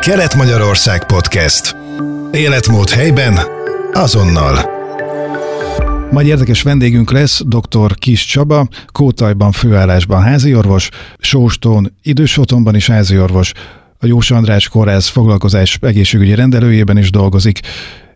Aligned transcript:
Kelet-Magyarország 0.00 1.06
Podcast. 1.06 1.76
Életmód 2.32 2.88
helyben, 2.88 3.38
azonnal. 3.92 4.70
Majd 6.10 6.26
érdekes 6.26 6.62
vendégünk 6.62 7.10
lesz 7.10 7.42
dr. 7.46 7.94
Kis 7.94 8.24
Csaba, 8.24 8.68
Kótajban 8.92 9.52
főállásban 9.52 10.22
háziorvos, 10.22 10.88
Sóstón 11.18 11.96
idős 12.02 12.36
otthonban 12.36 12.74
is 12.74 12.86
háziorvos, 12.86 13.52
a 13.98 14.06
Jós 14.06 14.30
András 14.30 14.68
Kórház 14.68 15.08
foglalkozás 15.08 15.78
egészségügyi 15.80 16.34
rendelőjében 16.34 16.98
is 16.98 17.10
dolgozik, 17.10 17.60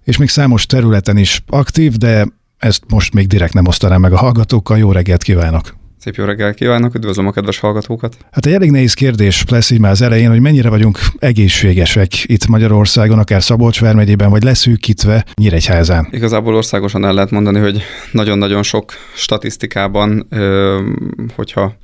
és 0.05 0.17
még 0.17 0.29
számos 0.29 0.67
területen 0.67 1.17
is 1.17 1.43
aktív, 1.47 1.93
de 1.97 2.27
ezt 2.59 2.83
most 2.89 3.15
még 3.15 3.27
direkt 3.27 3.53
nem 3.55 3.67
osztanám 3.67 4.01
meg 4.01 4.13
a 4.13 4.19
hallgatókkal. 4.19 4.79
Jó 4.79 4.93
reggelt 4.93 5.23
kívánok! 5.23 5.84
Szép 6.05 6.15
jó 6.15 6.25
reggelt 6.25 6.55
kívánok, 6.55 6.95
üdvözlöm 6.95 7.27
a 7.27 7.31
kedves 7.31 7.59
hallgatókat. 7.59 8.17
Hát 8.31 8.47
egy 8.47 8.53
elég 8.53 8.71
nehéz 8.71 8.95
kérdés 8.95 9.45
lesz 9.49 9.71
így 9.71 9.81
már 9.81 9.91
az 9.91 10.03
elején, 10.03 10.31
hogy 10.31 10.41
mennyire 10.41 10.69
vagyunk 10.69 10.99
egészségesek 11.19 12.25
itt 12.25 12.47
Magyarországon, 12.47 13.19
akár 13.19 13.43
Szabolcs 13.43 13.81
vármegyében, 13.81 14.31
vagy 14.31 14.43
leszűkítve 14.43 15.25
Nyíregyházán. 15.35 16.09
Igazából 16.11 16.55
országosan 16.55 17.05
el 17.05 17.13
lehet 17.13 17.31
mondani, 17.31 17.59
hogy 17.59 17.83
nagyon-nagyon 18.13 18.63
sok 18.63 18.93
statisztikában, 19.15 20.29
hogyha 21.35 21.77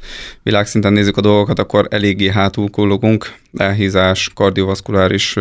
világszinten 0.42 0.92
nézzük 0.92 1.16
a 1.16 1.20
dolgokat, 1.20 1.58
akkor 1.58 1.86
eléggé 1.90 2.30
hátul 2.30 2.70
kullogunk. 2.70 3.34
Elhízás, 3.56 4.30
kardiovaszkuláris 4.34 5.36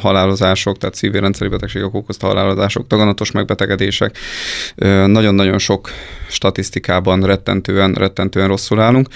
halálozások, 0.00 0.78
tehát 0.78 0.94
szívérendszeri 0.94 1.50
betegségek 1.50 1.94
okozta 1.94 2.26
halálozások, 2.26 2.86
daganatos 2.86 3.30
megbetegedések. 3.30 4.18
Nagyon-nagyon 5.06 5.58
sok 5.58 5.90
statisztikában 6.28 7.22
rettentően, 7.22 7.92
rettentően 7.92 8.48
rosszul 8.48 8.80
állunk, 8.80 9.08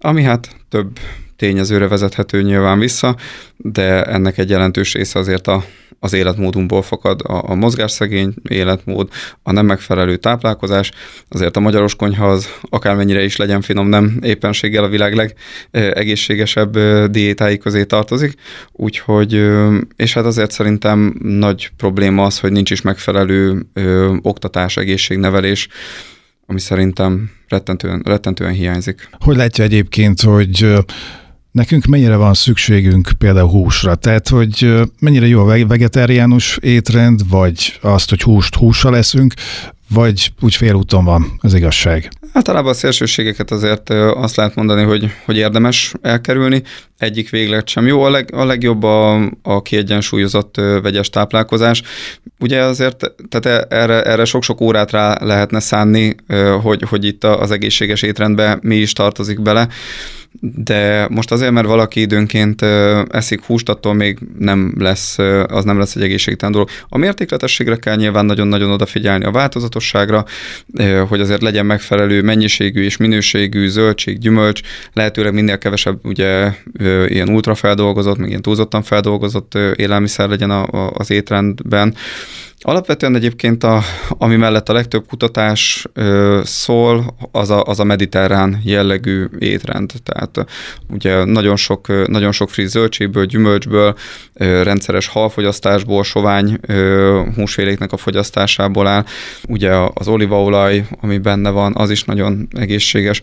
ami 0.00 0.22
hát 0.22 0.56
több 0.68 0.98
tényezőre 1.36 1.88
vezethető 1.88 2.42
nyilván 2.42 2.78
vissza, 2.78 3.16
de 3.56 4.02
ennek 4.04 4.38
egy 4.38 4.50
jelentős 4.50 4.94
része 4.94 5.18
azért 5.18 5.46
a, 5.46 5.64
az 5.98 6.12
életmódunkból 6.12 6.82
fakad, 6.82 7.20
a, 7.24 7.50
a 7.50 7.54
mozgásszegény 7.54 8.34
életmód, 8.48 9.08
a 9.42 9.52
nem 9.52 9.66
megfelelő 9.66 10.16
táplálkozás. 10.16 10.90
Azért 11.28 11.56
a 11.56 11.60
magyaros 11.60 11.94
konyha 11.94 12.30
az 12.30 12.48
akármennyire 12.62 13.24
is 13.24 13.36
legyen 13.36 13.60
finom, 13.60 13.88
nem 13.88 14.18
éppenséggel 14.22 14.84
a 14.84 14.88
világ 14.88 15.30
legegészségesebb 15.70 16.78
diétái 17.10 17.58
közé 17.58 17.84
tartozik, 17.84 18.34
úgyhogy, 18.72 19.50
és 19.96 20.14
hát 20.14 20.24
azért 20.24 20.50
szerintem 20.50 21.14
nagy 21.22 21.70
probléma 21.76 22.24
az, 22.24 22.38
hogy 22.38 22.52
nincs 22.52 22.70
is 22.70 22.80
megfelelő 22.80 23.66
ö, 23.72 24.14
oktatás, 24.22 24.76
egészségnevelés, 24.76 25.68
ami 26.46 26.60
szerintem 26.60 27.30
rettentően, 27.48 28.02
rettentően 28.04 28.52
hiányzik. 28.52 29.08
Hogy 29.18 29.36
látja 29.36 29.64
egyébként, 29.64 30.20
hogy 30.20 30.84
Nekünk 31.54 31.84
mennyire 31.84 32.16
van 32.16 32.34
szükségünk 32.34 33.10
például 33.18 33.48
húsra? 33.48 33.94
Tehát, 33.94 34.28
hogy 34.28 34.72
mennyire 34.98 35.26
jó 35.26 35.40
a 35.40 35.66
vegetáriánus 35.66 36.58
étrend, 36.60 37.28
vagy 37.28 37.78
azt, 37.80 38.10
hogy 38.10 38.22
húst 38.22 38.54
hússal 38.54 38.92
leszünk, 38.92 39.34
vagy 39.88 40.32
úgy 40.40 40.54
félúton 40.54 41.04
van 41.04 41.38
az 41.38 41.54
igazság? 41.54 42.12
Általában 42.32 42.70
a 42.70 42.74
szélsőségeket 42.74 43.50
azért 43.50 43.90
azt 43.90 44.36
lehet 44.36 44.54
mondani, 44.54 44.82
hogy, 44.82 45.10
hogy 45.24 45.36
érdemes 45.36 45.94
elkerülni. 46.02 46.62
Egyik 46.98 47.30
véglet 47.30 47.68
sem 47.68 47.86
jó. 47.86 48.02
A, 48.02 48.10
leg, 48.10 48.34
a 48.34 48.44
legjobb 48.44 48.82
a, 48.82 49.30
a 49.42 49.62
kiegyensúlyozott 49.62 50.56
vegyes 50.56 51.10
táplálkozás. 51.10 51.82
Ugye 52.38 52.62
azért 52.62 53.12
tehát 53.28 53.60
e, 53.70 53.76
erre, 53.76 54.02
erre 54.02 54.24
sok-sok 54.24 54.60
órát 54.60 54.90
rá 54.90 55.18
lehetne 55.20 55.60
szánni, 55.60 56.14
hogy, 56.62 56.82
hogy 56.88 57.04
itt 57.04 57.24
az 57.24 57.50
egészséges 57.50 58.02
étrendbe 58.02 58.58
mi 58.62 58.76
is 58.76 58.92
tartozik 58.92 59.42
bele 59.42 59.68
de 60.40 61.08
most 61.10 61.32
azért, 61.32 61.52
mert 61.52 61.66
valaki 61.66 62.00
időnként 62.00 62.62
eszik 63.08 63.44
húst, 63.44 63.68
attól 63.68 63.94
még 63.94 64.18
nem 64.38 64.74
lesz, 64.78 65.18
az 65.46 65.64
nem 65.64 65.78
lesz 65.78 65.96
egy 65.96 66.02
egészségtelen 66.02 66.52
dolog. 66.52 66.68
A 66.88 66.98
mértékletességre 66.98 67.76
kell 67.76 67.96
nyilván 67.96 68.26
nagyon-nagyon 68.26 68.70
odafigyelni 68.70 69.24
a 69.24 69.30
változatosságra, 69.30 70.24
hogy 71.08 71.20
azért 71.20 71.42
legyen 71.42 71.66
megfelelő 71.66 72.22
mennyiségű 72.22 72.82
és 72.82 72.96
minőségű 72.96 73.68
zöldség, 73.68 74.18
gyümölcs, 74.18 74.60
lehetőleg 74.92 75.32
minél 75.32 75.58
kevesebb 75.58 75.98
ugye 76.02 76.52
ilyen 77.06 77.28
ultrafeldolgozott, 77.28 78.18
még 78.18 78.28
ilyen 78.28 78.42
túlzottan 78.42 78.82
feldolgozott 78.82 79.54
élelmiszer 79.76 80.28
legyen 80.28 80.50
az 80.92 81.10
étrendben, 81.10 81.94
Alapvetően 82.66 83.14
egyébként, 83.14 83.64
a, 83.64 83.82
ami 84.08 84.36
mellett 84.36 84.68
a 84.68 84.72
legtöbb 84.72 85.06
kutatás 85.06 85.86
ö, 85.92 86.40
szól, 86.44 87.16
az 87.32 87.50
a, 87.50 87.62
az 87.62 87.80
a 87.80 87.84
mediterrán 87.84 88.60
jellegű 88.64 89.26
étrend. 89.38 89.92
Tehát 90.02 90.44
ugye 90.88 91.24
nagyon 91.24 91.56
sok, 91.56 92.08
nagyon 92.08 92.32
sok 92.32 92.50
friss 92.50 92.70
zöldségből, 92.70 93.24
gyümölcsből, 93.24 93.94
ö, 94.34 94.62
rendszeres 94.62 95.06
halfogyasztásból, 95.06 96.04
sovány 96.04 96.58
ö, 96.66 97.22
húsféléknek 97.36 97.92
a 97.92 97.96
fogyasztásából 97.96 98.86
áll. 98.86 99.04
Ugye 99.48 99.72
az 99.94 100.08
olívaolaj, 100.08 100.86
ami 101.00 101.18
benne 101.18 101.50
van, 101.50 101.72
az 101.76 101.90
is 101.90 102.04
nagyon 102.04 102.48
egészséges. 102.50 103.22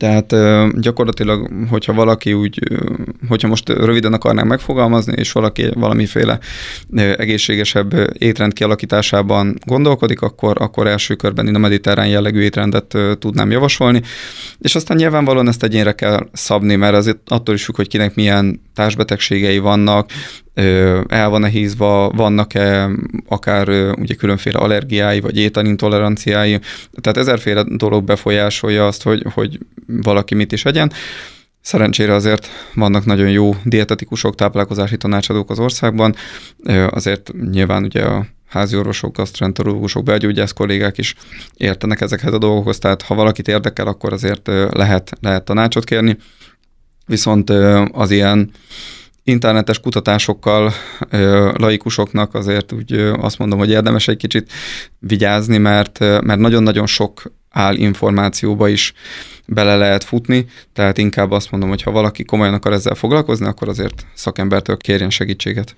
Tehát 0.00 0.34
gyakorlatilag, 0.80 1.50
hogyha 1.68 1.92
valaki 1.92 2.32
úgy, 2.32 2.58
hogyha 3.28 3.48
most 3.48 3.68
röviden 3.68 4.12
akarnánk 4.12 4.48
megfogalmazni, 4.48 5.12
és 5.16 5.32
valaki 5.32 5.70
valamiféle 5.74 6.38
egészségesebb 6.96 8.14
étrend 8.18 8.52
kialakításában 8.52 9.58
gondolkodik, 9.66 10.20
akkor, 10.20 10.56
akkor 10.60 10.86
első 10.86 11.14
körben 11.14 11.46
én 11.46 11.54
a 11.54 11.58
mediterrán 11.58 12.08
jellegű 12.08 12.40
étrendet 12.40 12.96
tudnám 13.18 13.50
javasolni, 13.50 14.02
és 14.58 14.74
aztán 14.74 14.96
nyilvánvalóan 14.96 15.48
ezt 15.48 15.62
egyénre 15.62 15.92
kell 15.92 16.28
szabni, 16.32 16.76
mert 16.76 16.94
azért 16.94 17.18
attól 17.26 17.54
is 17.54 17.64
függ, 17.64 17.76
hogy 17.76 17.88
kinek 17.88 18.14
milyen 18.14 18.60
társbetegségei 18.74 19.58
vannak, 19.58 20.10
el 21.08 21.28
van-e 21.28 21.48
hízva, 21.48 22.10
vannak-e 22.10 22.90
akár 23.28 23.68
ugye 23.98 24.14
különféle 24.14 24.58
allergiái, 24.58 25.20
vagy 25.20 25.38
ételintoleranciái, 25.38 26.60
tehát 27.00 27.18
ezerféle 27.18 27.64
dolog 27.68 28.04
befolyásolja 28.04 28.86
azt, 28.86 29.02
hogy, 29.02 29.26
hogy 29.32 29.58
valaki 29.86 30.34
mit 30.34 30.52
is 30.52 30.64
egyen. 30.64 30.92
Szerencsére 31.60 32.14
azért 32.14 32.48
vannak 32.74 33.04
nagyon 33.04 33.30
jó 33.30 33.54
dietetikusok, 33.64 34.34
táplálkozási 34.34 34.96
tanácsadók 34.96 35.50
az 35.50 35.58
országban, 35.58 36.14
azért 36.90 37.32
nyilván 37.50 37.84
ugye 37.84 38.04
a 38.04 38.26
házi 38.46 38.76
orvosok, 38.76 39.16
gasztroenterológusok, 39.16 40.02
belgyógyász 40.02 40.52
kollégák 40.52 40.98
is 40.98 41.14
értenek 41.56 42.00
ezekhez 42.00 42.32
a 42.32 42.38
dolgokhoz, 42.38 42.78
tehát 42.78 43.02
ha 43.02 43.14
valakit 43.14 43.48
érdekel, 43.48 43.86
akkor 43.86 44.12
azért 44.12 44.46
lehet, 44.70 45.12
lehet 45.20 45.44
tanácsot 45.44 45.84
kérni. 45.84 46.16
Viszont 47.06 47.50
az 47.92 48.10
ilyen 48.10 48.50
internetes 49.24 49.80
kutatásokkal 49.80 50.72
laikusoknak 51.52 52.34
azért 52.34 52.72
úgy 52.72 52.92
azt 53.20 53.38
mondom, 53.38 53.58
hogy 53.58 53.70
érdemes 53.70 54.08
egy 54.08 54.16
kicsit 54.16 54.52
vigyázni, 54.98 55.58
mert, 55.58 55.98
mert 55.98 56.40
nagyon-nagyon 56.40 56.86
sok 56.86 57.32
áll 57.50 57.74
információba 57.74 58.68
is 58.68 58.92
bele 59.46 59.76
lehet 59.76 60.04
futni, 60.04 60.46
tehát 60.72 60.98
inkább 60.98 61.30
azt 61.30 61.50
mondom, 61.50 61.68
hogy 61.68 61.82
ha 61.82 61.90
valaki 61.90 62.24
komolyan 62.24 62.54
akar 62.54 62.72
ezzel 62.72 62.94
foglalkozni, 62.94 63.46
akkor 63.46 63.68
azért 63.68 64.06
szakembertől 64.14 64.76
kérjen 64.76 65.10
segítséget. 65.10 65.74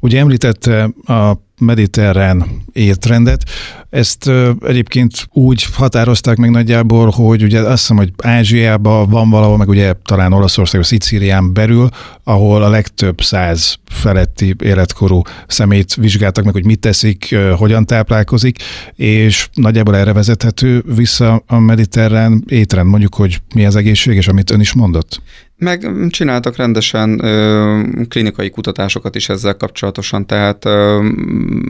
Ugye 0.00 0.18
említette 0.18 0.82
a 1.04 1.32
mediterrán 1.60 2.46
étrendet. 2.72 3.42
Ezt 3.90 4.30
egyébként 4.66 5.26
úgy 5.32 5.66
határozták 5.72 6.36
meg 6.36 6.50
nagyjából, 6.50 7.10
hogy 7.10 7.42
ugye 7.42 7.60
azt 7.60 7.80
hiszem, 7.80 7.96
hogy 7.96 8.12
Ázsiában 8.22 9.08
van 9.08 9.30
valahol, 9.30 9.56
meg 9.56 9.68
ugye 9.68 9.92
talán 10.04 10.32
Olaszország, 10.32 10.82
Szicílián 10.82 11.52
belül, 11.52 11.88
ahol 12.24 12.62
a 12.62 12.68
legtöbb 12.68 13.20
száz 13.20 13.78
feletti 13.90 14.54
életkorú 14.62 15.22
szemét 15.46 15.94
vizsgáltak 15.94 16.44
meg, 16.44 16.52
hogy 16.52 16.64
mit 16.64 16.80
teszik, 16.80 17.36
hogyan 17.56 17.86
táplálkozik, 17.86 18.58
és 18.94 19.48
nagyjából 19.54 19.96
erre 19.96 20.12
vezethető 20.12 20.82
vissza 20.96 21.42
a 21.46 21.58
mediterrán 21.58 22.44
étrend, 22.48 22.88
mondjuk, 22.88 23.14
hogy 23.14 23.40
mi 23.54 23.66
az 23.66 23.76
egészséges, 23.76 24.28
amit 24.28 24.50
ön 24.50 24.60
is 24.60 24.72
mondott. 24.72 25.22
Meg 25.60 25.90
csináltak 26.08 26.56
rendesen 26.56 27.24
ö, 27.24 27.82
klinikai 28.08 28.50
kutatásokat 28.50 29.14
is 29.14 29.28
ezzel 29.28 29.56
kapcsolatosan, 29.56 30.26
tehát 30.26 30.64
ö, 30.64 31.08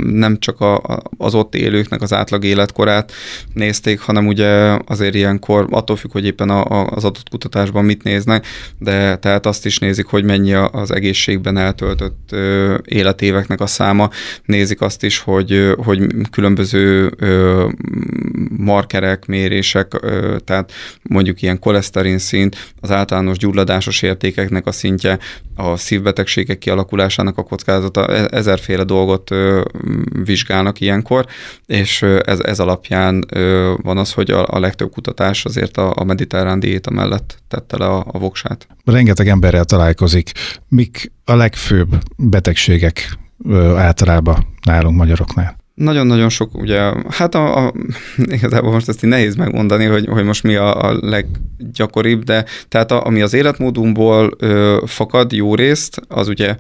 nem 0.02 0.38
csak 0.38 0.60
a, 0.60 1.00
az 1.18 1.34
ott 1.34 1.54
élőknek 1.54 2.02
az 2.02 2.12
átlag 2.12 2.44
életkorát 2.44 3.12
nézték, 3.52 4.00
hanem 4.00 4.26
ugye 4.26 4.78
azért 4.86 5.14
ilyenkor, 5.14 5.66
attól 5.70 5.96
függ, 5.96 6.12
hogy 6.12 6.24
éppen 6.24 6.50
a, 6.50 6.64
a, 6.64 6.86
az 6.86 7.04
adott 7.04 7.28
kutatásban 7.28 7.84
mit 7.84 8.02
néznek, 8.02 8.46
de 8.78 9.16
tehát 9.16 9.46
azt 9.46 9.66
is 9.66 9.78
nézik, 9.78 10.06
hogy 10.06 10.24
mennyi 10.24 10.52
az 10.52 10.90
egészségben 10.90 11.56
eltöltött 11.56 12.34
életéveknek 12.84 13.60
a 13.60 13.66
száma, 13.66 14.10
nézik 14.44 14.80
azt 14.80 15.04
is, 15.04 15.18
hogy, 15.18 15.74
hogy 15.76 16.06
különböző 16.30 17.10
markerek, 18.56 19.26
mérések, 19.26 20.00
tehát 20.44 20.72
mondjuk 21.02 21.42
ilyen 21.42 21.58
koleszterin 21.58 22.18
szint, 22.18 22.72
az 22.80 22.90
általános 22.90 23.38
gyulladásos 23.38 24.02
értékeknek 24.02 24.66
a 24.66 24.72
szintje, 24.72 25.18
a 25.56 25.76
szívbetegségek 25.76 26.58
kialakulásának 26.58 27.38
a 27.38 27.42
kockázata, 27.42 28.06
e, 28.06 28.28
ezerféle 28.30 28.84
dolgot 28.84 29.30
vizsgálnak 30.24 30.80
ilyenkor, 30.80 31.26
és 31.66 32.02
ez, 32.02 32.40
ez 32.40 32.60
alapján 32.60 33.24
van 33.82 33.98
az, 33.98 34.12
hogy 34.12 34.30
a, 34.30 34.46
a 34.48 34.58
legtöbb 34.58 34.90
kutatás 34.90 35.44
azért 35.44 35.76
a, 35.76 35.92
a 35.96 36.04
mediterrán 36.04 36.60
diéta 36.60 36.90
mellett 36.90 37.42
tette 37.48 37.76
le 37.76 37.86
a, 37.86 38.04
a 38.06 38.18
voksát. 38.18 38.66
Rengeteg 38.84 39.28
emberrel 39.28 39.64
találkozik. 39.64 40.32
Mik 40.68 41.12
a 41.24 41.34
legfőbb 41.34 42.02
betegségek 42.16 43.18
általában 43.76 44.46
nálunk 44.62 44.96
magyaroknál? 44.96 45.59
Nagyon-nagyon 45.80 46.28
sok, 46.28 46.54
ugye, 46.54 46.92
hát 47.10 47.34
a, 47.34 47.66
a, 47.66 47.72
igazából 48.16 48.72
most 48.72 48.88
ezt 48.88 49.04
így 49.04 49.10
nehéz 49.10 49.34
megmondani, 49.34 49.84
hogy, 49.84 50.06
hogy 50.06 50.24
most 50.24 50.42
mi 50.42 50.54
a, 50.54 50.88
a 50.88 50.98
leggyakoribb, 51.00 52.22
de 52.22 52.44
tehát 52.68 52.90
a, 52.90 53.06
ami 53.06 53.20
az 53.20 53.34
életmódunkból 53.34 54.34
ö, 54.38 54.82
fakad 54.86 55.32
jó 55.32 55.54
részt, 55.54 56.00
az 56.08 56.28
ugye 56.28 56.56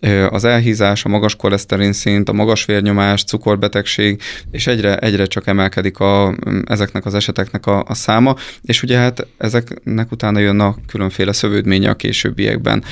ö, 0.00 0.26
az 0.30 0.44
elhízás, 0.44 1.04
a 1.04 1.08
magas 1.08 1.36
koleszterin 1.36 1.92
szint, 1.92 2.28
a 2.28 2.32
magas 2.32 2.64
vérnyomás, 2.64 3.24
cukorbetegség, 3.24 4.20
és 4.50 4.66
egyre, 4.66 4.96
egyre 4.96 5.26
csak 5.26 5.46
emelkedik 5.46 5.98
a, 5.98 6.34
ezeknek 6.64 7.06
az 7.06 7.14
eseteknek 7.14 7.66
a, 7.66 7.84
a 7.86 7.94
száma, 7.94 8.36
és 8.62 8.82
ugye 8.82 8.98
hát 8.98 9.26
ezeknek 9.38 10.12
utána 10.12 10.38
jön 10.38 10.60
a 10.60 10.76
különféle 10.86 11.32
szövődménye 11.32 11.90
a 11.90 11.94
későbbiekben 11.94 12.84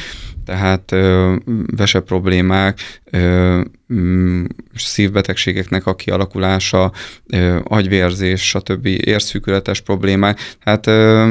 tehát 0.45 0.93
ö, 0.93 1.37
vese 1.77 2.01
problémák, 2.01 3.01
ö, 3.05 3.61
mm, 3.93 4.45
szívbetegségeknek 4.75 5.87
a 5.87 5.95
kialakulása, 5.95 6.93
ö, 7.27 7.59
agyvérzés, 7.65 8.49
stb. 8.49 8.87
érszűkületes 8.87 9.81
problémák. 9.81 10.57
Hát 10.59 10.87
ö, 10.87 11.31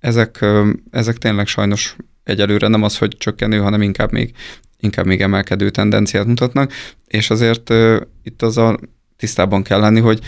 ezek, 0.00 0.40
ö, 0.40 0.70
ezek 0.90 1.16
tényleg 1.16 1.46
sajnos 1.46 1.96
egyelőre 2.24 2.68
nem 2.68 2.82
az, 2.82 2.98
hogy 2.98 3.16
csökkenő, 3.18 3.58
hanem 3.58 3.82
inkább 3.82 4.12
még, 4.12 4.32
inkább 4.80 5.06
még 5.06 5.20
emelkedő 5.20 5.70
tendenciát 5.70 6.26
mutatnak, 6.26 6.72
és 7.06 7.30
azért 7.30 7.70
ö, 7.70 8.00
itt 8.22 8.42
az 8.42 8.58
a 8.58 8.78
tisztában 9.16 9.62
kell 9.62 9.80
lenni, 9.80 10.00
hogy 10.00 10.20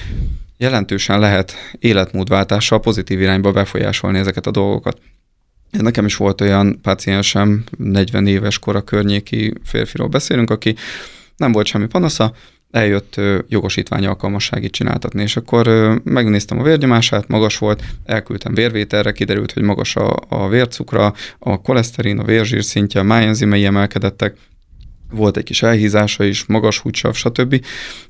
jelentősen 0.56 1.20
lehet 1.20 1.54
életmódváltással 1.78 2.80
pozitív 2.80 3.20
irányba 3.20 3.52
befolyásolni 3.52 4.18
ezeket 4.18 4.46
a 4.46 4.50
dolgokat. 4.50 5.00
Nekem 5.70 6.04
is 6.04 6.16
volt 6.16 6.40
olyan 6.40 6.80
paciensem, 6.82 7.64
40 7.76 8.26
éves 8.26 8.58
kora 8.58 8.80
környéki 8.82 9.52
férfiról 9.64 10.08
beszélünk, 10.08 10.50
aki 10.50 10.74
nem 11.36 11.52
volt 11.52 11.66
semmi 11.66 11.86
panasza, 11.86 12.32
eljött 12.70 13.20
jogosítvány 13.48 14.06
alkalmasságit 14.06 14.72
csináltatni, 14.72 15.22
és 15.22 15.36
akkor 15.36 15.66
megnéztem 16.04 16.58
a 16.58 16.62
vérnyomását, 16.62 17.28
magas 17.28 17.58
volt, 17.58 17.82
elküldtem 18.04 18.54
vérvételre, 18.54 19.12
kiderült, 19.12 19.52
hogy 19.52 19.62
magas 19.62 19.96
a, 19.96 20.16
a 20.28 20.48
vércukra, 20.48 21.14
a 21.38 21.60
koleszterin, 21.60 22.18
a 22.18 22.24
vérzsír 22.24 22.64
szintje, 22.64 23.00
a 23.00 23.04
májenzimei 23.04 23.64
emelkedettek, 23.64 24.36
volt 25.10 25.36
egy 25.36 25.44
kis 25.44 25.62
elhízása 25.62 26.24
is, 26.24 26.44
magas 26.46 26.78
húgysav, 26.78 27.14
stb. 27.14 27.64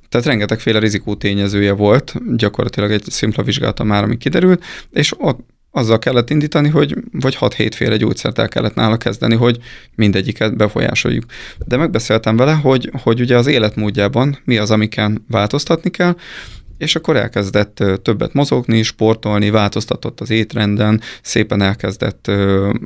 Tehát 0.09 0.27
rengetegféle 0.27 0.79
rizikó 0.79 1.15
tényezője 1.15 1.73
volt, 1.73 2.37
gyakorlatilag 2.37 2.91
egy 2.91 3.03
szimpla 3.07 3.43
vizsgálata 3.43 3.85
már, 3.85 4.03
ami 4.03 4.17
kiderült, 4.17 4.65
és 4.91 5.13
ott 5.19 5.41
azzal 5.71 5.99
kellett 5.99 6.31
indítani, 6.31 6.69
hogy 6.69 6.97
vagy 7.13 7.37
6-7 7.41 7.71
féle 7.75 7.97
gyógyszert 7.97 8.39
el 8.39 8.49
kellett 8.49 8.75
nála 8.75 8.97
kezdeni, 8.97 9.35
hogy 9.35 9.59
mindegyiket 9.95 10.57
befolyásoljuk. 10.57 11.25
De 11.67 11.77
megbeszéltem 11.77 12.37
vele, 12.37 12.53
hogy, 12.53 12.91
hogy 13.03 13.21
ugye 13.21 13.37
az 13.37 13.47
életmódjában 13.47 14.39
mi 14.45 14.59
az, 14.59 14.71
amiken 14.71 15.25
változtatni 15.29 15.91
kell, 15.91 16.17
és 16.81 16.97
akkor 16.97 17.17
elkezdett 17.17 17.85
többet 18.03 18.33
mozogni, 18.33 18.83
sportolni, 18.83 19.51
változtatott 19.51 20.21
az 20.21 20.31
étrenden, 20.31 21.01
szépen 21.23 21.63
elkezdett 21.63 22.31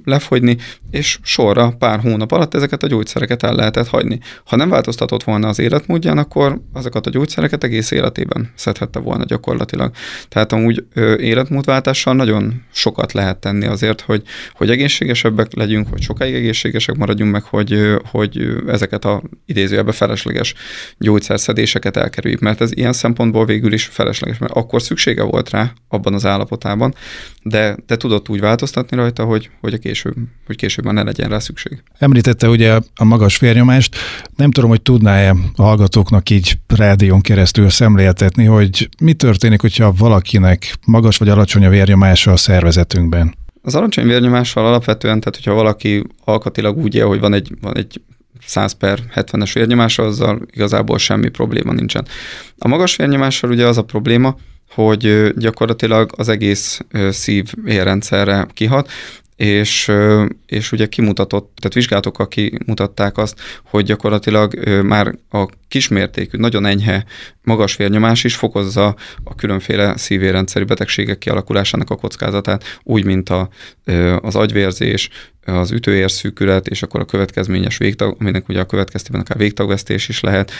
lefogyni, 0.05 0.57
és 0.91 1.19
sorra 1.23 1.75
pár 1.79 2.01
hónap 2.01 2.33
alatt 2.33 2.55
ezeket 2.55 2.83
a 2.83 2.87
gyógyszereket 2.87 3.43
el 3.43 3.55
lehetett 3.55 3.89
hagyni. 3.89 4.19
Ha 4.45 4.57
nem 4.57 4.69
változtatott 4.69 5.23
volna 5.23 5.49
az 5.49 5.59
életmódján, 5.59 6.19
akkor 6.19 6.61
azokat 6.73 7.07
a 7.07 7.11
gyógyszereket 7.11 7.65
egész 7.65 7.91
életében 7.91 8.53
szedhette 8.55 8.99
volna 8.99 9.25
gyakorlatilag. 9.25 9.93
Tehát 10.29 10.53
amúgy 10.53 10.87
életmódváltással 11.17 12.15
nagyon 12.15 12.63
sokat 12.73 13.13
lehet 13.13 13.39
tenni 13.39 13.67
azért, 13.67 14.01
hogy, 14.01 14.23
hogy 14.53 14.71
egészségesebbek 14.71 15.55
legyünk, 15.55 15.89
hogy 15.89 16.03
sokáig 16.03 16.35
egészségesek 16.35 16.97
maradjunk 16.97 17.33
meg, 17.33 17.43
hogy, 17.43 17.79
hogy 18.11 18.47
ezeket 18.67 19.05
a 19.05 19.23
idézőjelbe 19.47 19.93
felesleges 19.93 20.55
gyógyszerszedéseket 20.99 21.97
elkerüljük, 21.97 22.41
mert 22.41 22.61
ez 22.61 22.73
ilyen 22.73 22.93
szempontból 22.93 23.45
végül 23.45 23.73
is 23.73 23.84
is 23.87 23.95
felesleges, 23.95 24.39
mert 24.39 24.53
akkor 24.53 24.83
szüksége 24.83 25.23
volt 25.23 25.51
rá 25.51 25.73
abban 25.89 26.15
az 26.15 26.27
állapotában, 26.27 26.95
de, 27.43 27.77
de 27.87 27.97
tudott 27.97 28.29
úgy 28.29 28.41
változtatni 28.41 28.97
rajta, 28.97 29.25
hogy, 29.25 29.51
hogy, 29.61 29.75
a 29.75 29.79
később, 29.79 30.15
hogy 30.47 30.57
később 30.57 30.85
már 30.85 30.95
ne 30.95 31.03
legyen 31.03 31.29
rá 31.29 31.39
szükség. 31.39 31.83
Említette 31.99 32.49
ugye 32.49 32.79
a 32.95 33.05
magas 33.05 33.39
vérnyomást, 33.39 33.97
nem 34.37 34.51
tudom, 34.51 34.71
hogy 34.71 34.83
tudná-e 34.83 35.35
a 35.57 35.63
hallgatóknak 35.63 36.31
így 36.31 36.59
rádión 36.67 37.21
keresztül 37.21 37.71
szemléltetni, 37.71 38.45
hogy 38.45 38.89
mi 39.01 39.13
történik, 39.13 39.61
hogyha 39.61 39.93
valakinek 39.93 40.75
magas 40.87 41.17
vagy 41.17 41.29
alacsony 41.29 41.65
a 41.65 41.69
vérnyomása 41.69 42.33
a 42.33 42.37
szervezetünkben? 42.37 43.35
Az 43.63 43.75
alacsony 43.75 44.07
vérnyomással 44.07 44.67
alapvetően, 44.67 45.21
tehát 45.21 45.37
hogyha 45.37 45.55
valaki 45.55 46.05
alkatilag 46.25 46.77
úgy 46.77 46.95
él, 46.95 47.07
hogy 47.07 47.21
van 47.21 47.33
egy, 47.33 47.53
van 47.61 47.77
egy 47.77 48.01
100 48.47 48.73
per 48.73 48.99
70-es 49.15 49.51
vérnyomása, 49.55 50.03
azzal 50.03 50.41
igazából 50.51 50.99
semmi 50.99 51.29
probléma 51.29 51.73
nincsen. 51.73 52.07
A 52.59 52.69
magas 52.69 52.97
vérnyomással 52.97 53.51
ugye 53.51 53.67
az 53.67 53.79
a 53.79 53.85
probléma, 53.85 54.37
hogy 54.71 55.33
gyakorlatilag 55.37 56.13
az 56.17 56.29
egész 56.29 56.81
szív 57.11 57.53
érrendszerre 57.67 58.47
kihat, 58.55 58.91
és, 59.37 59.93
és 60.47 60.73
ugye 60.73 60.87
kimutatott, 60.87 61.57
tehát 61.61 61.75
vizsgálatokkal 61.75 62.29
kimutatták 62.29 63.19
azt, 63.19 63.41
hogy 63.65 63.85
gyakorlatilag 63.85 64.69
már 64.83 65.15
a 65.31 65.49
kismértékű, 65.69 66.39
nagyon 66.39 66.67
enyhe 66.67 67.05
magas 67.43 67.77
vérnyomás 67.77 68.25
is 68.25 68.35
fokozza 68.35 68.97
a 69.25 69.35
különféle 69.35 69.97
szívérendszeri 69.97 70.65
betegségek 70.65 71.19
kialakulásának 71.19 71.91
a 71.91 71.97
kockázatát, 71.97 72.65
úgy, 72.83 73.05
mint 73.05 73.29
a, 73.29 73.49
az 74.21 74.37
agyvérzés, 74.37 75.09
az 75.45 75.71
ütőérszűkület, 75.71 76.67
és 76.67 76.83
akkor 76.83 77.01
a 77.01 77.05
következményes 77.05 77.77
végtag, 77.77 78.17
aminek 78.21 78.49
ugye 78.49 78.61
a 78.61 78.65
következtében 78.65 79.21
akár 79.21 79.37
végtagvesztés 79.39 80.09
is 80.09 80.21
lehet, 80.21 80.53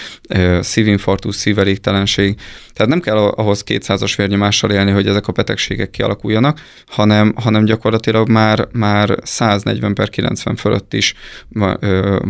szívinfarktus, 0.61 1.35
szívelégtelenség. 1.35 2.41
Tehát 2.73 2.91
nem 2.91 3.01
kell 3.01 3.17
ahhoz 3.17 3.65
200-as 3.67 4.13
vérnyomással 4.17 4.71
élni, 4.71 4.91
hogy 4.91 5.07
ezek 5.07 5.29
a 5.29 5.33
betegségek 5.33 5.91
kialakuljanak, 5.91 6.61
hanem, 6.87 7.35
hanem 7.37 7.65
gyakorlatilag 7.65 8.29
már, 8.29 8.69
már 8.73 9.19
140 9.23 9.95
per 9.95 10.09
90 10.09 10.57
fölött 10.57 10.95
is 10.95 11.15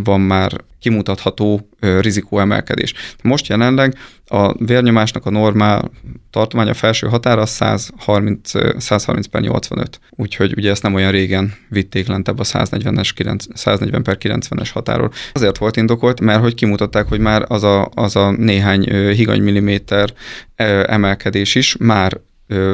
van 0.05 0.21
már 0.21 0.53
kimutatható 0.85 1.69
rizikóemelkedés. 1.81 2.95
Most 3.23 3.47
jelenleg 3.47 3.95
a 4.27 4.65
vérnyomásnak 4.65 5.27
a 5.27 5.31
normál 5.31 5.91
tartománya 6.31 6.75
felső 6.75 7.07
határa 7.07 7.47
130, 7.47 8.51
130 8.77 9.27
per 9.27 9.41
85. 9.41 10.01
Úgyhogy 10.11 10.55
ugye 10.57 10.71
ezt 10.71 10.83
nem 10.83 10.95
olyan 10.95 11.11
régen 11.11 11.55
vitték 11.69 12.07
lentebb 12.07 12.39
a 12.39 12.45
140, 12.45 13.05
140 13.55 14.03
per 14.03 14.17
90-es 14.21 14.71
határól. 14.73 15.13
Azért 15.33 15.59
volt 15.59 15.77
indokolt, 15.77 16.21
mert 16.21 16.41
hogy 16.41 16.55
kimutatták, 16.55 17.09
hogy 17.09 17.21
már 17.21 17.45
az 17.49 17.63
a, 17.63 17.91
az 17.95 18.17
a 18.17 18.31
néhány 18.31 18.83
higany 18.91 19.43
milliméter 19.43 20.11
emelkedés 20.87 21.55
is 21.55 21.77
már 21.77 22.21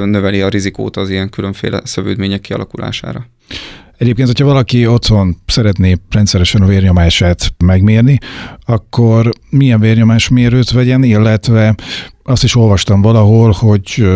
növeli 0.04 0.40
a 0.40 0.48
rizikót 0.48 0.96
az 0.96 1.10
ilyen 1.10 1.28
különféle 1.28 1.80
szövődmények 1.84 2.40
kialakulására. 2.40 3.26
Egyébként, 4.00 4.28
hogyha 4.28 4.44
valaki 4.44 4.86
otthon 4.86 5.36
szeretné 5.46 5.96
rendszeresen 6.10 6.62
a 6.62 6.66
vérnyomását 6.66 7.54
megmérni, 7.64 8.18
akkor 8.66 9.30
milyen 9.50 9.80
vérnyomásmérőt 9.80 10.70
vegyen, 10.70 11.02
illetve 11.02 11.74
azt 12.22 12.44
is 12.44 12.54
olvastam 12.56 13.02
valahol, 13.02 13.50
hogy 13.58 14.06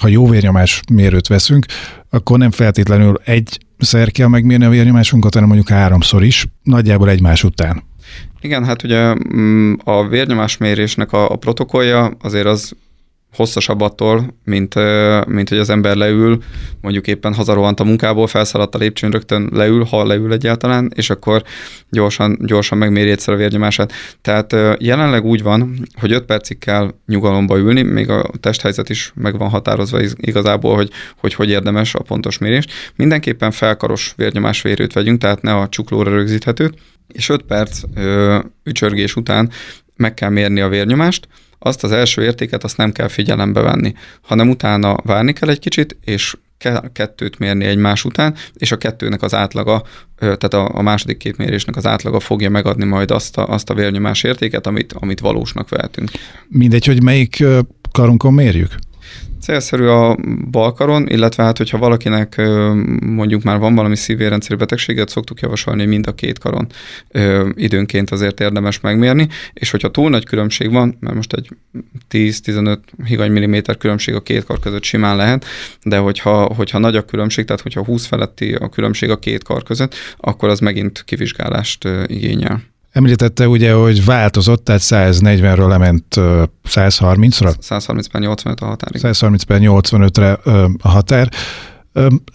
ha 0.00 0.08
jó 0.08 0.28
vérnyomás 0.28 0.80
mérőt 0.92 1.26
veszünk, 1.26 1.66
akkor 2.10 2.38
nem 2.38 2.50
feltétlenül 2.50 3.20
egy 3.24 3.58
szer 3.78 4.10
kell 4.10 4.28
megmérni 4.28 4.64
a 4.64 4.70
vérnyomásunkat, 4.70 5.34
hanem 5.34 5.48
mondjuk 5.48 5.68
háromszor 5.68 6.24
is, 6.24 6.46
nagyjából 6.62 7.08
egymás 7.08 7.44
után. 7.44 7.82
Igen, 8.40 8.64
hát 8.64 8.82
ugye 8.82 9.14
mm, 9.34 9.72
a 9.84 10.08
vérnyomásmérésnek 10.08 11.12
a, 11.12 11.30
a 11.30 11.36
protokollja 11.36 12.16
azért 12.20 12.46
az 12.46 12.72
hosszasabb 13.36 13.80
attól, 13.80 14.36
mint, 14.44 14.74
mint 15.26 15.48
hogy 15.48 15.58
az 15.58 15.70
ember 15.70 15.96
leül, 15.96 16.38
mondjuk 16.80 17.06
éppen 17.06 17.34
hazarohant 17.34 17.80
a 17.80 17.84
munkából, 17.84 18.26
felszaladt 18.26 18.74
a 18.74 18.78
lépcsőn, 18.78 19.10
rögtön 19.10 19.48
leül, 19.52 19.84
ha 19.84 20.06
leül 20.06 20.32
egyáltalán, 20.32 20.92
és 20.94 21.10
akkor 21.10 21.42
gyorsan, 21.90 22.38
gyorsan 22.40 22.78
megméri 22.78 23.10
egyszer 23.10 23.34
a 23.34 23.36
vérnyomását. 23.36 23.92
Tehát 24.22 24.56
jelenleg 24.78 25.24
úgy 25.24 25.42
van, 25.42 25.88
hogy 26.00 26.12
5 26.12 26.24
percig 26.24 26.58
kell 26.58 26.94
nyugalomba 27.06 27.58
ülni, 27.58 27.82
még 27.82 28.10
a 28.10 28.30
testhelyzet 28.40 28.88
is 28.88 29.12
meg 29.14 29.38
van 29.38 29.48
határozva 29.48 30.00
igazából, 30.16 30.74
hogy 30.74 30.90
hogy, 31.16 31.34
hogy 31.34 31.50
érdemes 31.50 31.94
a 31.94 32.02
pontos 32.02 32.38
mérés. 32.38 32.64
Mindenképpen 32.96 33.50
felkaros 33.50 34.12
vérnyomásvérőt 34.16 34.92
vegyünk, 34.92 35.20
tehát 35.20 35.42
ne 35.42 35.54
a 35.54 35.68
csuklóra 35.68 36.10
rögzíthetőt, 36.10 36.78
és 37.12 37.28
5 37.28 37.42
perc 37.42 37.82
ö, 37.94 38.38
ücsörgés 38.64 39.16
után 39.16 39.50
meg 39.96 40.14
kell 40.14 40.30
mérni 40.30 40.60
a 40.60 40.68
vérnyomást, 40.68 41.28
azt 41.66 41.84
az 41.84 41.92
első 41.92 42.22
értéket 42.22 42.64
azt 42.64 42.76
nem 42.76 42.92
kell 42.92 43.08
figyelembe 43.08 43.60
venni, 43.60 43.94
hanem 44.22 44.48
utána 44.48 44.96
várni 45.04 45.32
kell 45.32 45.48
egy 45.48 45.58
kicsit, 45.58 45.96
és 46.04 46.36
kettőt 46.92 47.38
mérni 47.38 47.64
egymás 47.64 48.04
után, 48.04 48.34
és 48.54 48.72
a 48.72 48.76
kettőnek 48.76 49.22
az 49.22 49.34
átlaga, 49.34 49.82
tehát 50.18 50.54
a, 50.54 50.70
a 50.74 50.82
második 50.82 51.16
két 51.16 51.36
mérésnek 51.36 51.76
az 51.76 51.86
átlaga 51.86 52.20
fogja 52.20 52.50
megadni 52.50 52.84
majd 52.84 53.10
azt 53.10 53.36
a, 53.38 53.48
azt 53.48 53.70
a 53.70 53.74
vérnyomás 53.74 54.22
értéket, 54.22 54.66
amit, 54.66 54.92
amit 54.92 55.20
valósnak 55.20 55.68
vehetünk. 55.68 56.10
Mindegy, 56.48 56.86
hogy 56.86 57.02
melyik 57.02 57.44
karunkon 57.92 58.34
mérjük? 58.34 58.74
Célszerű 59.40 59.84
a 59.84 60.16
balkaron, 60.50 61.08
illetve 61.08 61.42
hát, 61.42 61.58
hogyha 61.58 61.78
valakinek 61.78 62.42
mondjuk 63.00 63.42
már 63.42 63.58
van 63.58 63.74
valami 63.74 63.96
szívérendszeri 63.96 64.56
betegséget, 64.58 65.08
szoktuk 65.08 65.40
javasolni, 65.40 65.80
hogy 65.80 65.88
mind 65.88 66.06
a 66.06 66.14
két 66.14 66.38
karon 66.38 66.66
időnként 67.54 68.10
azért 68.10 68.40
érdemes 68.40 68.80
megmérni, 68.80 69.28
és 69.52 69.70
hogyha 69.70 69.90
túl 69.90 70.10
nagy 70.10 70.24
különbség 70.24 70.70
van, 70.70 70.96
mert 71.00 71.14
most 71.14 71.32
egy 71.32 71.48
10-15 72.10 72.78
higany 73.04 73.30
milliméter 73.30 73.76
különbség 73.76 74.14
a 74.14 74.22
két 74.22 74.44
kar 74.44 74.58
között 74.58 74.82
simán 74.82 75.16
lehet, 75.16 75.44
de 75.82 75.98
hogyha, 75.98 76.44
hogyha 76.44 76.78
nagy 76.78 76.96
a 76.96 77.04
különbség, 77.04 77.44
tehát 77.44 77.62
hogyha 77.62 77.84
20 77.84 78.06
feletti 78.06 78.54
a 78.54 78.68
különbség 78.68 79.10
a 79.10 79.18
két 79.18 79.42
kar 79.44 79.62
között, 79.62 79.94
akkor 80.16 80.48
az 80.48 80.58
megint 80.58 81.02
kivizsgálást 81.04 81.88
igényel. 82.06 82.62
Említette 82.96 83.48
ugye, 83.48 83.72
hogy 83.72 84.04
változott, 84.04 84.64
tehát 84.64 84.80
140-ről 84.84 85.68
lement 85.68 86.04
130-ra? 86.68 87.54
130 87.58 88.06
per 88.06 88.20
85 88.20 88.60
a 88.60 88.66
határ. 88.66 88.90
130 88.94 89.42
per 89.42 89.60
85-re 89.62 90.32
a 90.82 90.88
határ. 90.88 91.28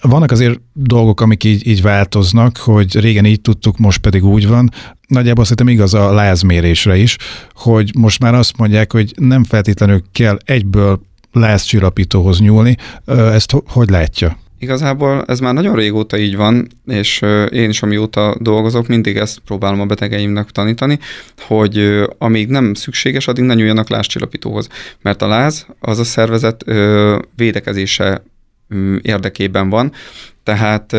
Vannak 0.02 0.32
azért 0.32 0.60
dolgok, 0.74 1.22
amik 1.22 1.44
így, 1.44 1.68
így 1.68 1.82
változnak, 1.82 2.58
hogy 2.58 3.00
régen 3.00 3.26
így 3.26 3.42
tudtuk, 3.42 3.78
most 3.78 4.00
pedig 4.00 4.24
úgy 4.26 4.48
van. 4.48 4.72
Nagyjából 5.08 5.44
szerintem 5.44 5.68
igaz 5.68 5.94
a 5.94 6.14
lázmérésre 6.14 6.98
is, 6.98 7.18
hogy 7.54 7.92
most 7.98 8.20
már 8.20 8.34
azt 8.34 8.58
mondják, 8.58 8.92
hogy 8.92 9.14
nem 9.18 9.44
feltétlenül 9.44 10.02
kell 10.12 10.38
egyből 10.46 11.02
lázcsillapítóhoz 11.32 12.40
nyúlni. 12.40 12.78
Ezt 13.06 13.56
hogy 13.68 13.90
látja? 13.90 14.38
Igazából 14.62 15.24
ez 15.28 15.40
már 15.40 15.54
nagyon 15.54 15.76
régóta 15.76 16.18
így 16.18 16.36
van, 16.36 16.68
és 16.86 17.22
én 17.52 17.70
is 17.70 17.82
amióta 17.82 18.36
dolgozok, 18.40 18.88
mindig 18.88 19.18
ezt 19.18 19.40
próbálom 19.40 19.82
a 19.82 19.86
betegeimnek 19.86 20.50
tanítani, 20.50 21.00
hogy 21.38 22.04
amíg 22.18 22.48
nem 22.48 22.74
szükséges, 22.74 23.28
addig 23.28 23.44
ne 23.44 23.54
nyúljanak 23.54 23.90
lázcsillapítóhoz. 23.90 24.68
Mert 25.02 25.22
a 25.22 25.28
láz 25.28 25.66
az 25.80 26.00
a 26.00 26.04
szervezet 26.04 26.66
védekezése 27.36 28.24
érdekében 29.02 29.70
van, 29.70 29.92
tehát 30.44 30.96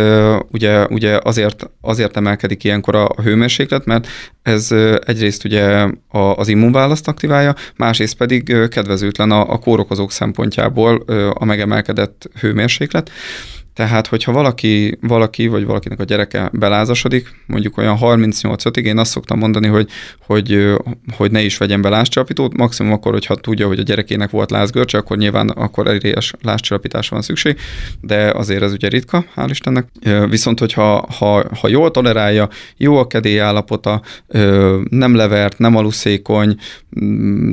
ugye, 0.50 0.86
ugye 0.86 1.18
azért, 1.22 1.70
azért 1.80 2.16
emelkedik 2.16 2.64
ilyenkor 2.64 2.94
a 2.94 3.08
hőmérséklet, 3.22 3.84
mert 3.84 4.08
ez 4.42 4.72
egyrészt 5.06 5.44
ugye 5.44 5.88
az 6.08 6.48
immunválaszt 6.48 7.08
aktiválja, 7.08 7.54
másrészt 7.76 8.16
pedig 8.16 8.68
kedvezőtlen 8.68 9.30
a, 9.30 9.52
a 9.52 9.58
kórokozók 9.58 10.12
szempontjából 10.12 10.96
a 11.34 11.44
megemelkedett 11.44 12.30
hőmérséklet. 12.40 13.10
Tehát, 13.74 14.06
hogyha 14.06 14.32
valaki, 14.32 14.98
valaki 15.00 15.46
vagy 15.46 15.64
valakinek 15.64 16.00
a 16.00 16.04
gyereke 16.04 16.50
belázasodik, 16.52 17.34
mondjuk 17.46 17.78
olyan 17.78 17.98
38-ig, 18.00 18.82
én 18.82 18.98
azt 18.98 19.10
szoktam 19.10 19.38
mondani, 19.38 19.66
hogy, 19.66 19.88
hogy, 20.26 20.74
hogy 21.16 21.30
ne 21.30 21.42
is 21.42 21.56
vegyen 21.56 21.82
be 21.82 21.88
lázcsapítót, 21.88 22.56
maximum 22.56 22.92
akkor, 22.92 23.12
hogyha 23.12 23.34
tudja, 23.34 23.66
hogy 23.66 23.78
a 23.78 23.82
gyerekének 23.82 24.30
volt 24.30 24.50
lázgörcse, 24.50 24.98
akkor 24.98 25.16
nyilván 25.16 25.48
akkor 25.48 25.86
erélyes 25.86 26.32
lázcsapításra 26.42 27.14
van 27.14 27.24
szükség, 27.24 27.58
de 28.00 28.30
azért 28.30 28.62
ez 28.62 28.72
ugye 28.72 28.88
ritka, 28.88 29.24
hál' 29.36 29.46
Istennek. 29.50 29.86
Viszont, 30.28 30.58
hogyha 30.58 31.06
ha, 31.18 31.44
ha 31.60 31.68
jól 31.68 31.90
tolerálja, 31.90 32.48
jó 32.76 32.96
a 32.96 33.06
kedély 33.06 33.40
állapota, 33.40 34.02
nem 34.88 35.14
levert, 35.14 35.58
nem 35.58 35.76
aluszékony, 35.76 36.56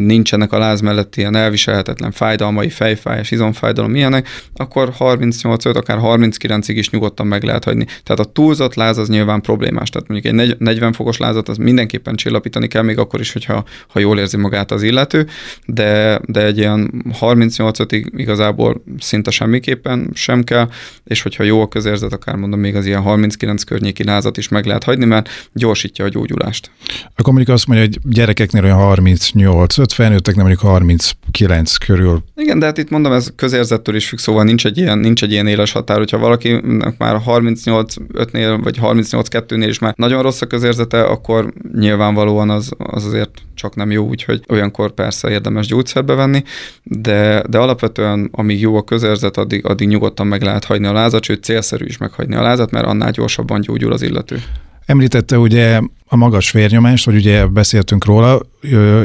nincsenek 0.05 0.51
a 0.51 0.57
láz 0.57 0.81
mellett 0.81 1.15
ilyen 1.15 1.35
elviselhetetlen 1.35 2.11
fájdalmai, 2.11 2.69
fejfájás, 2.69 3.31
izomfájdalom, 3.31 3.95
ilyenek, 3.95 4.27
akkor 4.55 4.89
38 4.97 5.65
akár 5.65 5.97
39-ig 6.15 6.73
is 6.75 6.89
nyugodtan 6.89 7.27
meg 7.27 7.43
lehet 7.43 7.63
hagyni. 7.63 7.85
Tehát 7.85 8.19
a 8.19 8.31
túlzott 8.31 8.75
láz 8.75 8.97
az 8.97 9.09
nyilván 9.09 9.41
problémás. 9.41 9.89
Tehát 9.89 10.07
mondjuk 10.07 10.39
egy 10.39 10.55
40 10.59 10.93
fokos 10.93 11.17
lázat 11.17 11.49
az 11.49 11.57
mindenképpen 11.57 12.15
csillapítani 12.15 12.67
kell, 12.67 12.81
még 12.81 12.97
akkor 12.97 13.19
is, 13.19 13.33
hogyha 13.33 13.63
ha 13.87 13.99
jól 13.99 14.19
érzi 14.19 14.37
magát 14.37 14.71
az 14.71 14.83
illető, 14.83 15.27
de, 15.65 16.21
de 16.25 16.45
egy 16.45 16.57
ilyen 16.57 16.91
38-ig 17.19 18.07
igazából 18.15 18.83
szinte 18.99 19.31
semmiképpen 19.31 20.09
sem 20.13 20.43
kell, 20.43 20.69
és 21.05 21.21
hogyha 21.21 21.43
jó 21.43 21.61
a 21.61 21.67
közérzet, 21.67 22.13
akár 22.13 22.35
mondom 22.35 22.59
még 22.59 22.75
az 22.75 22.85
ilyen 22.85 23.01
39 23.01 23.63
környéki 23.63 24.03
lázat 24.03 24.37
is 24.37 24.47
meg 24.47 24.65
lehet 24.65 24.83
hagyni, 24.83 25.05
mert 25.05 25.29
gyorsítja 25.53 26.05
a 26.05 26.09
gyógyulást. 26.09 26.71
Akkor 27.15 27.33
mondjuk 27.33 27.55
azt 27.55 27.67
mondja, 27.67 27.85
hogy 27.85 28.13
gyerekeknél 28.13 28.63
olyan 28.63 28.77
38, 28.77 29.77
5 29.77 29.93
felnőtteknél 29.93 30.43
mondjuk 30.43 30.65
39 30.65 31.75
körül. 31.77 32.23
Igen, 32.35 32.59
de 32.59 32.65
hát 32.65 32.77
itt 32.77 32.89
mondom, 32.89 33.11
ez 33.11 33.31
közérzettől 33.35 33.95
is 33.95 34.07
függ, 34.07 34.17
szóval 34.17 34.43
nincs 34.43 34.65
egy 34.65 34.77
ilyen, 34.77 34.97
nincs 34.97 35.23
egy 35.23 35.31
ilyen 35.31 35.47
éles 35.47 35.71
határ, 35.71 35.98
hogyha 35.99 36.17
valakinek 36.17 36.97
már 36.97 37.21
38-5-nél 37.25 38.59
vagy 38.63 38.77
38-2-nél 38.81 39.65
is 39.67 39.79
már 39.79 39.93
nagyon 39.97 40.21
rossz 40.21 40.41
a 40.41 40.45
közérzete, 40.45 41.03
akkor 41.03 41.53
nyilvánvalóan 41.73 42.49
az, 42.49 42.71
az 42.77 43.05
azért 43.05 43.31
csak 43.55 43.75
nem 43.75 43.91
jó, 43.91 44.07
úgyhogy 44.07 44.43
olyankor 44.49 44.91
persze 44.91 45.29
érdemes 45.29 45.67
gyógyszert 45.67 46.05
bevenni, 46.05 46.43
de, 46.83 47.43
de 47.49 47.57
alapvetően 47.57 48.29
amíg 48.31 48.59
jó 48.59 48.75
a 48.75 48.83
közérzet, 48.83 49.37
addig, 49.37 49.65
addig 49.65 49.87
nyugodtan 49.87 50.27
meg 50.27 50.41
lehet 50.41 50.65
hagyni 50.65 50.87
a 50.87 50.93
lázat, 50.93 51.23
sőt 51.23 51.43
célszerű 51.43 51.85
is 51.85 51.97
meghagyni 51.97 52.35
a 52.35 52.41
lázat, 52.41 52.71
mert 52.71 52.85
annál 52.85 53.11
gyorsabban 53.11 53.61
gyógyul 53.61 53.91
az 53.91 54.01
illető. 54.01 54.41
Említette 54.89 55.37
ugye 55.37 55.81
a 56.07 56.15
magas 56.15 56.51
vérnyomást, 56.51 57.05
hogy 57.05 57.15
ugye 57.15 57.45
beszéltünk 57.45 58.05
róla, 58.05 58.39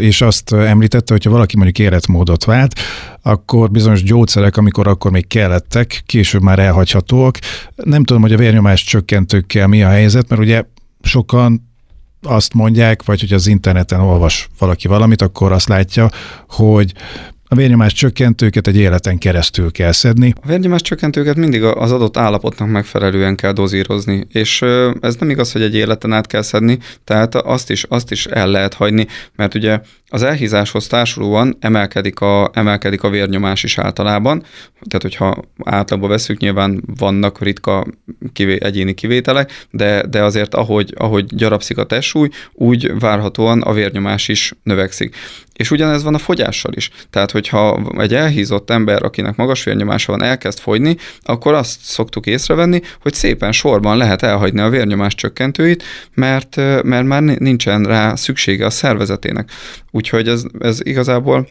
és 0.00 0.20
azt 0.20 0.52
említette, 0.52 1.12
hogyha 1.12 1.30
valaki 1.30 1.56
mondjuk 1.56 1.78
életmódot 1.78 2.44
vált, 2.44 2.80
akkor 3.22 3.70
bizonyos 3.70 4.02
gyógyszerek, 4.02 4.56
amikor 4.56 4.88
akkor 4.88 5.10
még 5.10 5.26
kellettek, 5.26 6.02
később 6.06 6.42
már 6.42 6.58
elhagyhatóak. 6.58 7.38
Nem 7.76 8.04
tudom, 8.04 8.22
hogy 8.22 8.32
a 8.32 8.36
vérnyomás 8.36 8.84
csökkentőkkel 8.84 9.66
mi 9.66 9.82
a 9.82 9.88
helyzet, 9.88 10.28
mert 10.28 10.42
ugye 10.42 10.64
sokan 11.02 11.70
azt 12.22 12.54
mondják, 12.54 13.04
vagy 13.04 13.20
hogy 13.20 13.32
az 13.32 13.46
interneten 13.46 14.00
olvas 14.00 14.48
valaki 14.58 14.88
valamit, 14.88 15.22
akkor 15.22 15.52
azt 15.52 15.68
látja, 15.68 16.08
hogy 16.48 16.92
a 17.54 17.56
vérnyomás 17.56 17.92
csökkentőket 17.92 18.66
egy 18.66 18.76
életen 18.76 19.18
keresztül 19.18 19.72
kell 19.72 19.92
szedni. 19.92 20.32
A 20.42 20.46
vérnyomás 20.46 20.80
csökkentőket 20.80 21.36
mindig 21.36 21.62
az 21.62 21.92
adott 21.92 22.16
állapotnak 22.16 22.68
megfelelően 22.68 23.36
kell 23.36 23.52
dozírozni, 23.52 24.26
és 24.32 24.62
ez 25.00 25.16
nem 25.18 25.30
igaz, 25.30 25.52
hogy 25.52 25.62
egy 25.62 25.74
életen 25.74 26.12
át 26.12 26.26
kell 26.26 26.42
szedni, 26.42 26.78
tehát 27.04 27.34
azt 27.34 27.70
is, 27.70 27.84
azt 27.88 28.10
is 28.10 28.26
el 28.26 28.48
lehet 28.48 28.74
hagyni, 28.74 29.06
mert 29.36 29.54
ugye 29.54 29.80
az 30.14 30.22
elhízáshoz 30.22 30.86
társulóan 30.86 31.56
emelkedik 31.60 32.20
a, 32.20 32.50
emelkedik 32.52 33.02
a 33.02 33.08
vérnyomás 33.08 33.62
is 33.62 33.78
általában, 33.78 34.42
tehát 34.88 35.02
hogyha 35.02 35.42
átlagban 35.64 36.08
veszük, 36.08 36.38
nyilván 36.38 36.82
vannak 36.96 37.40
ritka 37.40 37.86
kivé, 38.32 38.58
egyéni 38.60 38.94
kivételek, 38.94 39.66
de, 39.70 40.06
de 40.06 40.22
azért 40.22 40.54
ahogy, 40.54 40.94
ahogy 40.96 41.24
gyarapszik 41.24 41.78
a 41.78 41.84
testsúly, 41.84 42.28
úgy 42.52 42.98
várhatóan 42.98 43.62
a 43.62 43.72
vérnyomás 43.72 44.28
is 44.28 44.52
növekszik. 44.62 45.16
És 45.52 45.70
ugyanez 45.70 46.02
van 46.02 46.14
a 46.14 46.18
fogyással 46.18 46.72
is. 46.72 46.90
Tehát, 47.10 47.30
hogyha 47.30 47.92
egy 47.98 48.14
elhízott 48.14 48.70
ember, 48.70 49.02
akinek 49.02 49.36
magas 49.36 49.64
vérnyomása 49.64 50.12
van, 50.12 50.22
elkezd 50.22 50.58
fogyni, 50.58 50.96
akkor 51.22 51.54
azt 51.54 51.80
szoktuk 51.80 52.26
észrevenni, 52.26 52.80
hogy 53.00 53.14
szépen 53.14 53.52
sorban 53.52 53.96
lehet 53.96 54.22
elhagyni 54.22 54.60
a 54.60 54.68
vérnyomás 54.68 55.14
csökkentőit, 55.14 55.82
mert, 56.14 56.56
mert 56.82 57.06
már 57.06 57.22
nincsen 57.22 57.82
rá 57.82 58.14
szüksége 58.14 58.66
a 58.66 58.70
szervezetének. 58.70 59.50
Úgyhogy 59.94 60.28
ez, 60.28 60.44
ez 60.58 60.78
igazából 60.82 61.48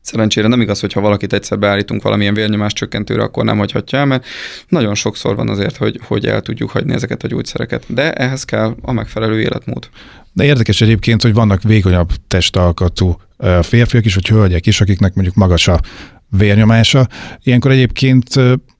Szerencsére 0.00 0.48
nem 0.48 0.60
igaz, 0.60 0.80
hogy 0.80 0.92
ha 0.92 1.00
valakit 1.00 1.32
egyszer 1.32 1.58
beállítunk 1.58 2.02
valamilyen 2.02 2.34
vérnyomás 2.34 2.72
csökkentőre, 2.72 3.22
akkor 3.22 3.44
nem 3.44 3.58
hagyhatja 3.58 3.98
el, 3.98 4.04
mert 4.04 4.24
nagyon 4.68 4.94
sokszor 4.94 5.36
van 5.36 5.48
azért, 5.48 5.76
hogy, 5.76 6.00
hogy 6.02 6.26
el 6.26 6.40
tudjuk 6.40 6.70
hagyni 6.70 6.94
ezeket 6.94 7.22
a 7.22 7.26
gyógyszereket. 7.26 7.84
De 7.88 8.12
ehhez 8.12 8.44
kell 8.44 8.74
a 8.82 8.92
megfelelő 8.92 9.40
életmód. 9.40 9.88
De 10.32 10.44
érdekes 10.44 10.80
egyébként, 10.80 11.22
hogy 11.22 11.34
vannak 11.34 11.62
vékonyabb 11.62 12.10
testalkatú 12.28 13.16
férfiak 13.62 14.04
is, 14.04 14.14
vagy 14.14 14.28
hölgyek 14.28 14.66
is, 14.66 14.80
akiknek 14.80 15.14
mondjuk 15.14 15.36
magas 15.36 15.68
a 15.68 15.80
vérnyomása. 16.28 17.08
Ilyenkor 17.42 17.70
egyébként 17.70 18.34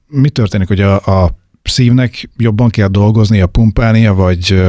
mi 0.07 0.29
történik, 0.29 0.67
hogy 0.67 0.81
a, 0.81 0.95
a 0.95 1.35
szívnek 1.63 2.29
jobban 2.37 2.69
kell 2.69 2.87
dolgoznia, 2.87 3.47
pumpálnia, 3.47 4.13
vagy 4.13 4.61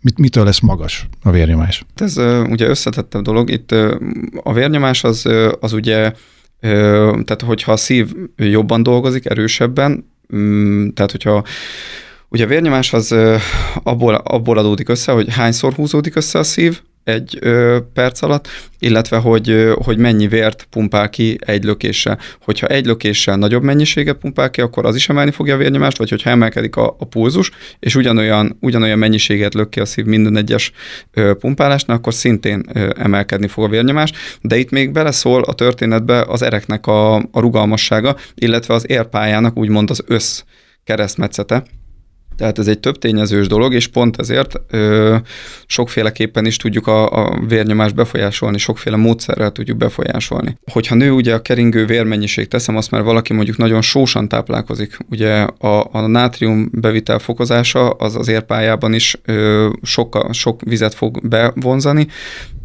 mit, 0.00 0.18
mitől 0.18 0.44
lesz 0.44 0.60
magas 0.60 1.06
a 1.22 1.30
vérnyomás? 1.30 1.84
Ez 1.94 2.16
ugye 2.48 2.68
összetettebb 2.68 3.22
dolog. 3.22 3.50
Itt 3.50 3.72
a 4.42 4.52
vérnyomás 4.52 5.04
az, 5.04 5.28
az 5.60 5.72
ugye, 5.72 6.12
tehát 6.60 7.42
hogyha 7.44 7.72
a 7.72 7.76
szív 7.76 8.12
jobban 8.36 8.82
dolgozik, 8.82 9.26
erősebben, 9.26 10.10
mm, 10.34 10.88
tehát 10.88 11.10
hogyha 11.10 11.44
Ugye 12.32 12.44
a 12.44 12.48
vérnyomás 12.48 12.92
az 12.92 13.14
abból, 13.82 14.14
abból 14.14 14.58
adódik 14.58 14.88
össze, 14.88 15.12
hogy 15.12 15.34
hányszor 15.34 15.72
húzódik 15.72 16.16
össze 16.16 16.38
a 16.38 16.42
szív, 16.42 16.80
egy 17.04 17.38
ö, 17.40 17.78
perc 17.94 18.22
alatt, 18.22 18.48
illetve 18.78 19.16
hogy, 19.16 19.50
ö, 19.50 19.74
hogy 19.84 19.98
mennyi 19.98 20.28
vért 20.28 20.66
pumpál 20.70 21.10
ki 21.10 21.38
egy 21.40 21.64
lökéssel. 21.64 22.18
Hogyha 22.40 22.66
egy 22.66 22.86
lökéssel 22.86 23.36
nagyobb 23.36 23.62
mennyiséget 23.62 24.16
pumpál 24.16 24.50
ki, 24.50 24.60
akkor 24.60 24.86
az 24.86 24.94
is 24.94 25.08
emelni 25.08 25.30
fogja 25.30 25.54
a 25.54 25.58
vérnyomást, 25.58 25.98
vagy 25.98 26.08
hogyha 26.08 26.30
emelkedik 26.30 26.76
a, 26.76 26.96
a 26.98 27.04
pulzus, 27.04 27.50
és 27.78 27.94
ugyanolyan, 27.94 28.56
ugyanolyan 28.60 28.98
mennyiséget 28.98 29.54
lök 29.54 29.68
ki 29.68 29.80
a 29.80 29.84
szív 29.84 30.04
minden 30.04 30.36
egyes 30.36 30.72
ö, 31.12 31.34
pumpálásnál, 31.34 31.96
akkor 31.96 32.14
szintén 32.14 32.64
ö, 32.72 32.90
emelkedni 32.96 33.48
fog 33.48 33.64
a 33.64 33.68
vérnyomás. 33.68 34.12
De 34.40 34.56
itt 34.56 34.70
még 34.70 34.92
beleszól 34.92 35.42
a 35.42 35.52
történetbe 35.52 36.22
az 36.22 36.42
ereknek 36.42 36.86
a, 36.86 37.16
a 37.16 37.40
rugalmassága, 37.40 38.16
illetve 38.34 38.74
az 38.74 38.90
érpályának 38.90 39.58
úgymond 39.58 39.90
az 39.90 40.02
össz 40.06 40.42
keresztmetszete, 40.84 41.62
tehát 42.40 42.58
ez 42.58 42.68
egy 42.68 42.78
több 42.80 42.98
tényezős 42.98 43.46
dolog, 43.46 43.74
és 43.74 43.86
pont 43.86 44.16
ezért 44.16 44.60
ö, 44.70 45.16
sokféleképpen 45.66 46.46
is 46.46 46.56
tudjuk 46.56 46.86
a, 46.86 47.08
a 47.10 47.40
vérnyomást 47.48 47.94
befolyásolni, 47.94 48.58
sokféle 48.58 48.96
módszerrel 48.96 49.50
tudjuk 49.50 49.76
befolyásolni. 49.76 50.58
Hogyha 50.72 50.94
nő 50.94 51.10
ugye 51.10 51.34
a 51.34 51.42
keringő 51.42 51.86
vérmennyiség, 51.86 52.48
teszem 52.48 52.76
azt, 52.76 52.90
mert 52.90 53.04
valaki 53.04 53.32
mondjuk 53.32 53.56
nagyon 53.56 53.82
sósan 53.82 54.28
táplálkozik, 54.28 54.96
ugye 55.10 55.42
a, 55.42 55.88
a 55.92 56.06
nátrium 56.06 56.68
bevitel 56.72 57.18
fokozása 57.18 57.90
az 57.90 58.16
az 58.16 58.28
érpályában 58.28 58.92
is 58.92 59.20
ö, 59.24 59.68
sok, 59.82 60.26
sok 60.30 60.60
vizet 60.64 60.94
fog 60.94 61.28
bevonzani, 61.28 62.06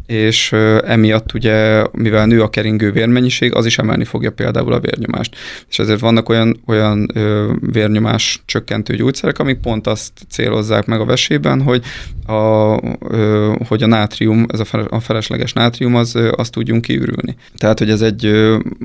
és 0.06 0.52
emiatt 0.84 1.32
ugye, 1.32 1.84
mivel 1.92 2.26
nő 2.26 2.42
a 2.42 2.50
keringő 2.50 2.92
vérmennyiség, 2.92 3.54
az 3.54 3.66
is 3.66 3.78
emelni 3.78 4.04
fogja 4.04 4.30
például 4.30 4.72
a 4.72 4.80
vérnyomást. 4.80 5.36
És 5.68 5.78
ezért 5.78 6.00
vannak 6.00 6.28
olyan, 6.28 6.62
olyan 6.66 7.12
vérnyomás 7.60 8.42
csökkentő 8.44 8.94
gyógyszerek, 8.94 9.38
amik 9.38 9.58
pont 9.58 9.86
azt 9.86 10.12
célozzák 10.30 10.86
meg 10.86 11.00
a 11.00 11.04
vesében, 11.04 11.62
hogy 11.62 11.82
a, 12.26 12.34
hogy 13.68 13.82
a 13.82 13.86
nátrium, 13.86 14.46
ez 14.48 14.60
a 14.88 15.00
felesleges 15.00 15.52
nátrium, 15.52 15.94
az, 15.94 16.18
azt 16.30 16.52
tudjunk 16.52 16.82
kiürülni. 16.82 17.36
Tehát, 17.56 17.78
hogy 17.78 17.90
ez 17.90 18.02
egy, 18.02 18.26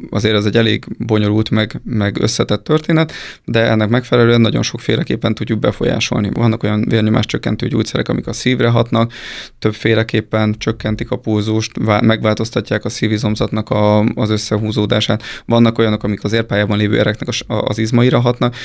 azért 0.09 0.35
ez 0.35 0.45
egy 0.45 0.57
elég 0.57 0.85
bonyolult, 0.97 1.49
meg, 1.49 1.81
meg 1.83 2.21
összetett 2.21 2.63
történet, 2.63 3.13
de 3.45 3.69
ennek 3.69 3.89
megfelelően 3.89 4.41
nagyon 4.41 4.63
sokféleképpen 4.63 5.35
tudjuk 5.35 5.59
befolyásolni. 5.59 6.29
Vannak 6.33 6.63
olyan 6.63 6.85
vérnyomás 6.89 7.25
csökkentő 7.25 7.67
gyógyszerek, 7.67 8.09
amik 8.09 8.27
a 8.27 8.33
szívre 8.33 8.69
hatnak, 8.69 9.13
többféleképpen 9.59 10.55
csökkentik 10.57 11.10
a 11.11 12.01
megváltoztatják 12.01 12.85
a 12.85 12.89
szívizomzatnak 12.89 13.69
a, 13.69 13.99
az 13.99 14.29
összehúzódását. 14.29 15.23
Vannak 15.45 15.77
olyanok, 15.77 16.03
amik 16.03 16.23
az 16.23 16.33
érpályában 16.33 16.77
lévő 16.77 16.99
ereknek 16.99 17.29
az 17.47 17.77
izmaira 17.77 18.19
hatnak, 18.19 18.55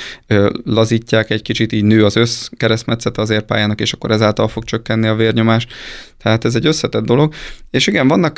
lazítják 0.63 1.29
egy 1.29 1.41
kicsit, 1.41 1.71
így 1.71 1.83
nő 1.83 2.05
az 2.05 2.15
össz 2.15 2.47
keresztmetszete 2.57 3.21
az 3.21 3.29
érpályának, 3.29 3.81
és 3.81 3.93
akkor 3.93 4.11
ezáltal 4.11 4.47
fog 4.47 4.63
csökkenni 4.63 5.07
a 5.07 5.15
vérnyomás. 5.15 5.67
Tehát 6.17 6.45
ez 6.45 6.55
egy 6.55 6.65
összetett 6.65 7.05
dolog. 7.05 7.33
És 7.71 7.87
igen, 7.87 8.07
vannak 8.07 8.37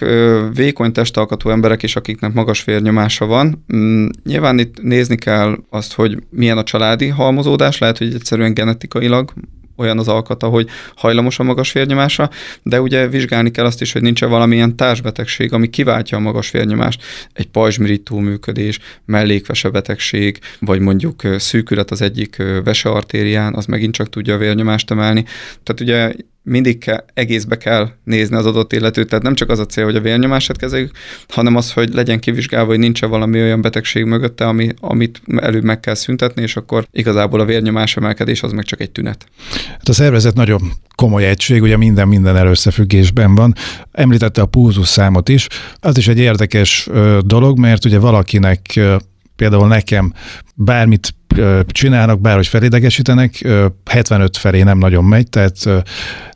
vékony 0.53 0.91
testalkatú 0.91 1.49
emberek 1.49 1.83
is, 1.83 1.95
akiknek 1.95 2.33
magas 2.33 2.63
vérnyomása 2.63 3.25
van. 3.25 3.65
Mm, 3.75 4.07
nyilván 4.23 4.59
itt 4.59 4.81
nézni 4.81 5.15
kell 5.15 5.57
azt, 5.69 5.93
hogy 5.93 6.23
milyen 6.29 6.57
a 6.57 6.63
családi 6.63 7.07
halmozódás, 7.07 7.77
lehet, 7.77 7.97
hogy 7.97 8.13
egyszerűen 8.13 8.53
genetikailag 8.53 9.33
olyan 9.79 9.99
az 9.99 10.07
alkata, 10.07 10.47
hogy 10.47 10.69
hajlamos 10.95 11.39
a 11.39 11.43
magas 11.43 11.71
vérnyomásra, 11.71 12.29
de 12.63 12.81
ugye 12.81 13.07
vizsgálni 13.07 13.51
kell 13.51 13.65
azt 13.65 13.81
is, 13.81 13.91
hogy 13.91 14.01
nincs-e 14.01 14.25
valamilyen 14.25 14.75
társbetegség, 14.75 15.53
ami 15.53 15.69
kiváltja 15.69 16.17
a 16.17 16.21
magas 16.21 16.51
vérnyomást, 16.51 17.03
egy 17.33 17.47
pajzsmirigy 17.47 18.01
túlműködés, 18.01 18.79
mellékvese 19.05 19.69
betegség, 19.69 20.39
vagy 20.59 20.79
mondjuk 20.79 21.21
szűkület 21.37 21.91
az 21.91 22.01
egyik 22.01 22.35
veseartérián, 22.63 23.53
az 23.53 23.65
megint 23.65 23.93
csak 23.93 24.09
tudja 24.09 24.33
a 24.33 24.37
vérnyomást 24.37 24.91
emelni. 24.91 25.25
Tehát 25.63 25.81
ugye 25.81 26.13
mindig 26.49 26.77
kell, 26.77 27.03
egészbe 27.13 27.57
kell 27.57 27.89
nézni 28.03 28.35
az 28.35 28.45
adott 28.45 28.73
illetőt, 28.73 29.07
tehát 29.09 29.23
nem 29.23 29.35
csak 29.35 29.49
az 29.49 29.59
a 29.59 29.65
cél, 29.65 29.83
hogy 29.83 29.95
a 29.95 30.01
vérnyomását 30.01 30.57
kezeljük, 30.57 30.91
hanem 31.27 31.55
az, 31.55 31.71
hogy 31.71 31.93
legyen 31.93 32.19
kivizsgálva, 32.19 32.69
hogy 32.69 32.79
nincs 32.79 33.01
valami 33.01 33.41
olyan 33.41 33.61
betegség 33.61 34.03
mögötte, 34.05 34.47
ami, 34.47 34.69
amit 34.79 35.21
előbb 35.35 35.63
meg 35.63 35.79
kell 35.79 35.93
szüntetni, 35.93 36.41
és 36.41 36.55
akkor 36.55 36.87
igazából 36.91 37.39
a 37.39 37.45
vérnyomás 37.45 37.97
emelkedés 37.97 38.43
az 38.43 38.51
meg 38.51 38.65
csak 38.65 38.81
egy 38.81 38.91
tünet. 38.91 39.25
Hát 39.71 39.87
a 39.87 39.93
szervezet 39.93 40.35
nagyon 40.35 40.61
komoly 40.95 41.25
egység, 41.25 41.61
ugye 41.61 41.77
minden 41.77 42.07
minden 42.07 42.47
összefüggésben 42.47 43.35
van. 43.35 43.55
Említette 43.91 44.41
a 44.41 44.45
pulzus 44.45 44.87
számot 44.87 45.29
is. 45.29 45.47
Az 45.79 45.97
is 45.97 46.07
egy 46.07 46.19
érdekes 46.19 46.89
dolog, 47.21 47.59
mert 47.59 47.85
ugye 47.85 47.99
valakinek 47.99 48.79
például 49.35 49.67
nekem 49.67 50.13
bármit 50.55 51.13
csinálnak, 51.67 52.21
bárhogy 52.21 52.47
felidegesítenek, 52.47 53.47
75 53.85 54.37
felé 54.37 54.61
nem 54.61 54.77
nagyon 54.77 55.03
megy, 55.03 55.29
tehát 55.29 55.55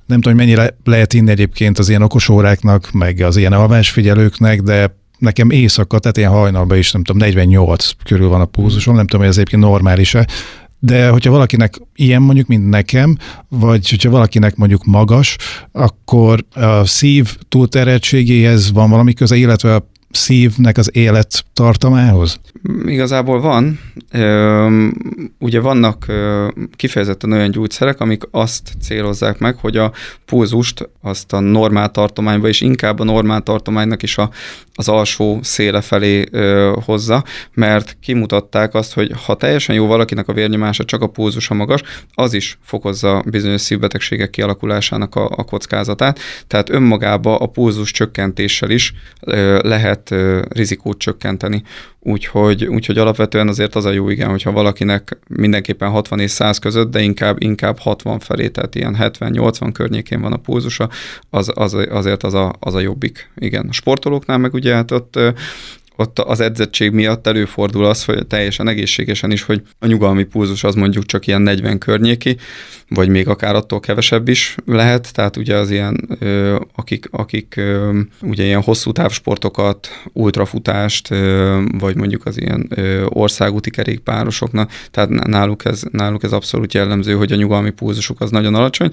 nem 0.05 0.21
tudom, 0.21 0.37
hogy 0.37 0.45
mennyire 0.45 0.77
lehet 0.83 1.13
inni 1.13 1.31
egyébként 1.31 1.79
az 1.79 1.89
ilyen 1.89 2.01
okosóráknak, 2.01 2.91
meg 2.91 3.19
az 3.19 3.37
ilyen 3.37 3.53
alvásfigyelőknek, 3.53 4.61
de 4.61 4.95
nekem 5.17 5.49
éjszaka, 5.49 5.99
tehát 5.99 6.17
ilyen 6.17 6.31
hajnalban 6.31 6.77
is, 6.77 6.91
nem 6.91 7.03
tudom, 7.03 7.21
48 7.21 7.89
körül 8.03 8.27
van 8.27 8.41
a 8.41 8.45
pulzusom, 8.45 8.95
nem 8.95 9.05
tudom, 9.05 9.21
hogy 9.21 9.29
ez 9.29 9.37
egyébként 9.37 9.61
normális-e, 9.61 10.27
de 10.79 11.09
hogyha 11.09 11.31
valakinek 11.31 11.79
ilyen 11.95 12.21
mondjuk, 12.21 12.47
mint 12.47 12.69
nekem, 12.69 13.17
vagy 13.49 13.89
hogyha 13.89 14.09
valakinek 14.09 14.55
mondjuk 14.55 14.83
magas, 14.85 15.35
akkor 15.71 16.45
a 16.53 16.85
szív 16.85 17.37
túlterheltségéhez 17.49 18.71
van 18.71 18.89
valami 18.89 19.13
köze, 19.13 19.35
illetve 19.35 19.75
a 19.75 19.91
szívnek 20.15 20.77
az 20.77 20.89
élettartamához? 20.93 22.39
Igazából 22.85 23.41
van. 23.41 23.79
Ugye 25.39 25.59
vannak 25.59 26.05
kifejezetten 26.75 27.31
olyan 27.31 27.51
gyógyszerek, 27.51 27.99
amik 27.99 28.23
azt 28.31 28.71
célozzák 28.81 29.39
meg, 29.39 29.55
hogy 29.55 29.77
a 29.77 29.91
pulzust 30.25 30.89
azt 31.01 31.33
a 31.33 31.39
normál 31.39 31.91
tartományba, 31.91 32.47
és 32.47 32.61
inkább 32.61 32.99
a 32.99 33.03
normál 33.03 33.41
tartománynak 33.41 34.03
is 34.03 34.17
a, 34.17 34.29
az 34.73 34.87
alsó 34.87 35.39
széle 35.41 35.81
felé 35.81 36.23
hozza, 36.85 37.23
mert 37.53 37.97
kimutatták 38.01 38.73
azt, 38.73 38.93
hogy 38.93 39.11
ha 39.25 39.35
teljesen 39.35 39.75
jó 39.75 39.85
valakinek 39.85 40.27
a 40.27 40.33
vérnyomása, 40.33 40.85
csak 40.85 41.01
a 41.01 41.07
pulzusa 41.07 41.53
magas, 41.53 41.81
az 42.13 42.33
is 42.33 42.57
fokozza 42.61 43.23
bizonyos 43.25 43.61
szívbetegségek 43.61 44.29
kialakulásának 44.29 45.15
a, 45.15 45.29
a 45.35 45.43
kockázatát. 45.43 46.19
Tehát 46.47 46.69
önmagába 46.69 47.37
a 47.37 47.45
pulzus 47.45 47.91
csökkentéssel 47.91 48.69
is 48.69 48.93
lehet 49.61 50.02
lehet 50.09 50.45
rizikót 50.53 50.97
csökkenteni. 50.97 51.63
Úgyhogy, 51.99 52.65
úgyhogy 52.65 52.97
alapvetően 52.97 53.47
azért 53.47 53.75
az 53.75 53.85
a 53.85 53.91
jó 53.91 54.09
igen, 54.09 54.29
hogyha 54.29 54.51
valakinek 54.51 55.17
mindenképpen 55.27 55.89
60 55.89 56.19
és 56.19 56.31
100 56.31 56.57
között, 56.57 56.91
de 56.91 57.01
inkább, 57.01 57.41
inkább 57.41 57.77
60 57.77 58.19
felé, 58.19 58.47
tehát 58.47 58.75
ilyen 58.75 58.95
70-80 58.99 59.69
környékén 59.73 60.21
van 60.21 60.33
a 60.33 60.37
pulzusa, 60.37 60.89
az, 61.29 61.51
az, 61.53 61.73
azért 61.89 62.23
az 62.23 62.33
a, 62.33 62.53
az 62.59 62.75
a 62.75 62.79
jobbik. 62.79 63.31
Igen. 63.35 63.67
A 63.69 63.73
sportolóknál 63.73 64.37
meg 64.37 64.53
ugye 64.53 64.73
hát 64.73 64.91
ott 64.91 65.19
ott 65.95 66.19
az 66.19 66.39
edzettség 66.39 66.91
miatt 66.91 67.27
előfordul 67.27 67.85
az, 67.85 68.05
hogy 68.05 68.27
teljesen 68.27 68.67
egészségesen 68.67 69.31
is, 69.31 69.43
hogy 69.43 69.61
a 69.79 69.87
nyugalmi 69.87 70.23
pulzus 70.23 70.63
az 70.63 70.75
mondjuk 70.75 71.05
csak 71.05 71.27
ilyen 71.27 71.41
40 71.41 71.77
környéki, 71.77 72.37
vagy 72.89 73.09
még 73.09 73.27
akár 73.27 73.55
attól 73.55 73.79
kevesebb 73.79 74.27
is 74.27 74.55
lehet, 74.65 75.13
tehát 75.13 75.37
ugye 75.37 75.55
az 75.55 75.69
ilyen, 75.69 76.17
akik, 76.75 77.07
akik 77.11 77.61
ugye 78.21 78.43
ilyen 78.43 78.61
hosszú 78.61 78.91
távsportokat, 78.91 79.87
ultrafutást, 80.13 81.07
vagy 81.79 81.95
mondjuk 81.95 82.25
az 82.25 82.41
ilyen 82.41 82.69
országúti 83.07 83.69
kerékpárosoknak, 83.69 84.71
tehát 84.91 85.09
náluk 85.09 85.65
ez, 85.65 85.81
náluk 85.91 86.23
ez 86.23 86.31
abszolút 86.31 86.73
jellemző, 86.73 87.13
hogy 87.13 87.31
a 87.31 87.35
nyugalmi 87.35 87.69
pulzusuk 87.69 88.21
az 88.21 88.31
nagyon 88.31 88.55
alacsony, 88.55 88.89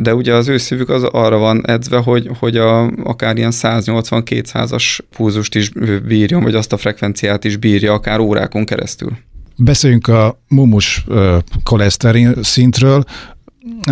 de 0.00 0.14
ugye 0.14 0.34
az 0.34 0.48
ő 0.48 0.56
szívük 0.56 0.88
az 0.88 1.02
arra 1.02 1.38
van 1.38 1.66
edzve, 1.66 1.96
hogy, 1.96 2.30
hogy 2.38 2.56
a, 2.56 2.82
akár 2.86 3.36
ilyen 3.36 3.52
180-200-as 3.54 4.98
pulzust 5.16 5.54
is 5.54 5.70
bírjon, 6.06 6.39
vagy 6.42 6.54
azt 6.54 6.72
a 6.72 6.76
frekvenciát 6.76 7.44
is 7.44 7.56
bírja, 7.56 7.92
akár 7.92 8.18
órákon 8.18 8.64
keresztül. 8.64 9.12
Beszéljünk 9.56 10.08
a 10.08 10.42
mumus 10.48 11.04
koleszterin 11.62 12.34
szintről. 12.42 13.04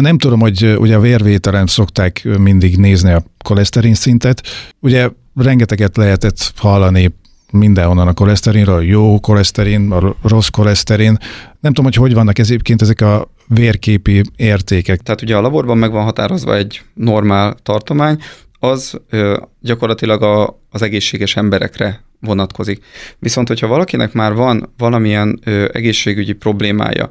Nem 0.01 0.19
tudom, 0.19 0.41
hogy 0.41 0.75
ugye 0.79 0.97
a 0.97 1.01
vérvételen 1.01 1.67
szokták 1.67 2.29
mindig 2.39 2.77
nézni 2.77 3.11
a 3.11 3.23
koleszterin 3.45 3.95
szintet. 3.95 4.43
Ugye 4.81 5.09
rengeteget 5.35 5.97
lehetett 5.97 6.53
hallani 6.57 7.15
mindenhonnan 7.53 8.09
a 8.09 8.13
koleszterinről, 8.13 8.75
a 8.75 8.81
jó 8.81 9.21
koleszterin, 9.21 9.91
a 9.91 10.17
rossz 10.23 10.49
koleszterin. 10.49 11.17
Nem 11.61 11.73
tudom, 11.73 11.85
hogy 11.85 11.95
hogy 11.95 12.15
vannak 12.15 12.39
egyébként 12.39 12.83
ezek 12.83 13.01
a 13.01 13.31
vérképi 13.47 14.23
értékek. 14.37 15.01
Tehát 15.01 15.23
ugye 15.23 15.37
a 15.37 15.41
laborban 15.41 15.79
meg 15.79 15.91
van 15.91 16.05
határozva 16.05 16.57
egy 16.57 16.83
normál 16.95 17.57
tartomány, 17.63 18.19
az 18.59 19.01
ö, 19.11 19.41
gyakorlatilag 19.61 20.23
a, 20.23 20.61
az 20.71 20.83
egészséges 20.83 21.37
emberekre 21.37 22.01
vonatkozik. 22.21 22.85
Viszont, 23.19 23.49
hogyha 23.49 23.67
valakinek 23.67 24.13
már 24.13 24.35
van 24.35 24.73
valamilyen 24.77 25.41
ö, 25.45 25.69
egészségügyi 25.73 26.33
problémája, 26.33 27.09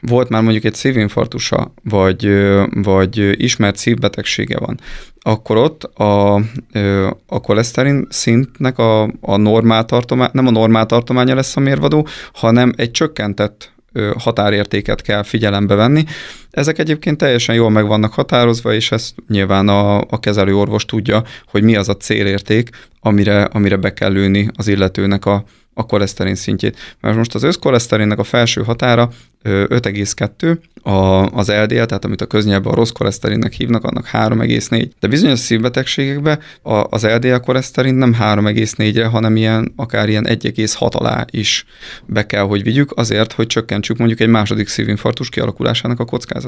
volt 0.00 0.28
már 0.28 0.42
mondjuk 0.42 0.64
egy 0.64 0.74
szívinfarktusa, 0.74 1.72
vagy, 1.82 2.26
ö, 2.26 2.64
vagy 2.70 3.42
ismert 3.42 3.76
szívbetegsége 3.76 4.58
van, 4.58 4.80
akkor 5.20 5.56
ott 5.56 5.82
a, 5.84 6.42
ö, 6.72 7.10
a 7.26 7.40
koleszterin 7.40 8.06
szintnek 8.10 8.78
a, 8.78 9.02
a 9.20 9.36
normál 9.36 9.84
tartomány, 9.84 10.30
nem 10.32 10.46
a 10.46 10.50
normál 10.50 10.86
tartománya 10.86 11.34
lesz 11.34 11.56
a 11.56 11.60
mérvadó, 11.60 12.06
hanem 12.32 12.72
egy 12.76 12.90
csökkentett 12.90 13.72
határértéket 14.18 15.02
kell 15.02 15.22
figyelembe 15.22 15.74
venni. 15.74 16.04
Ezek 16.50 16.78
egyébként 16.78 17.18
teljesen 17.18 17.54
jól 17.54 17.70
meg 17.70 17.86
vannak 17.86 18.12
határozva, 18.12 18.74
és 18.74 18.92
ezt 18.92 19.14
nyilván 19.28 19.68
a, 19.68 20.00
a 20.00 20.20
kezelő 20.20 20.56
orvos 20.56 20.84
tudja, 20.84 21.22
hogy 21.46 21.62
mi 21.62 21.76
az 21.76 21.88
a 21.88 21.96
célérték, 21.96 22.68
amire, 23.00 23.42
amire 23.42 23.76
be 23.76 23.92
kell 23.92 24.12
lőni 24.12 24.48
az 24.56 24.68
illetőnek 24.68 25.26
a, 25.26 25.44
a 25.74 25.86
koleszterin 25.86 26.34
szintjét. 26.34 26.96
Mert 27.00 27.16
most 27.16 27.34
az 27.34 27.42
összkoleszterinnek 27.42 28.18
a 28.18 28.24
felső 28.24 28.62
határa 28.62 29.10
5,2, 29.44 30.58
a, 30.82 30.90
az 31.38 31.48
LDL, 31.48 31.84
tehát 31.84 32.04
amit 32.04 32.20
a 32.20 32.26
köznyelben 32.26 32.72
a 32.72 32.74
rossz 32.74 32.90
koleszterinnek 32.90 33.52
hívnak, 33.52 33.84
annak 33.84 34.08
3,4. 34.12 34.90
De 35.00 35.08
bizonyos 35.08 35.38
szívbetegségekben 35.38 36.38
a, 36.62 36.74
az 36.90 37.06
LDL 37.06 37.34
koleszterin 37.34 37.94
nem 37.94 38.16
3,4-re, 38.20 39.06
hanem 39.06 39.36
ilyen, 39.36 39.72
akár 39.76 40.08
ilyen 40.08 40.26
1,6 40.28 40.90
alá 40.90 41.24
is 41.30 41.64
be 42.06 42.26
kell, 42.26 42.42
hogy 42.42 42.62
vigyük, 42.62 42.92
azért, 42.96 43.32
hogy 43.32 43.46
csökkentsük 43.46 43.96
mondjuk 43.96 44.20
egy 44.20 44.28
második 44.28 44.68
szívinfarktus 44.68 45.28
kialakulásának 45.28 46.00
a 46.00 46.04
kockázatát. 46.04 46.39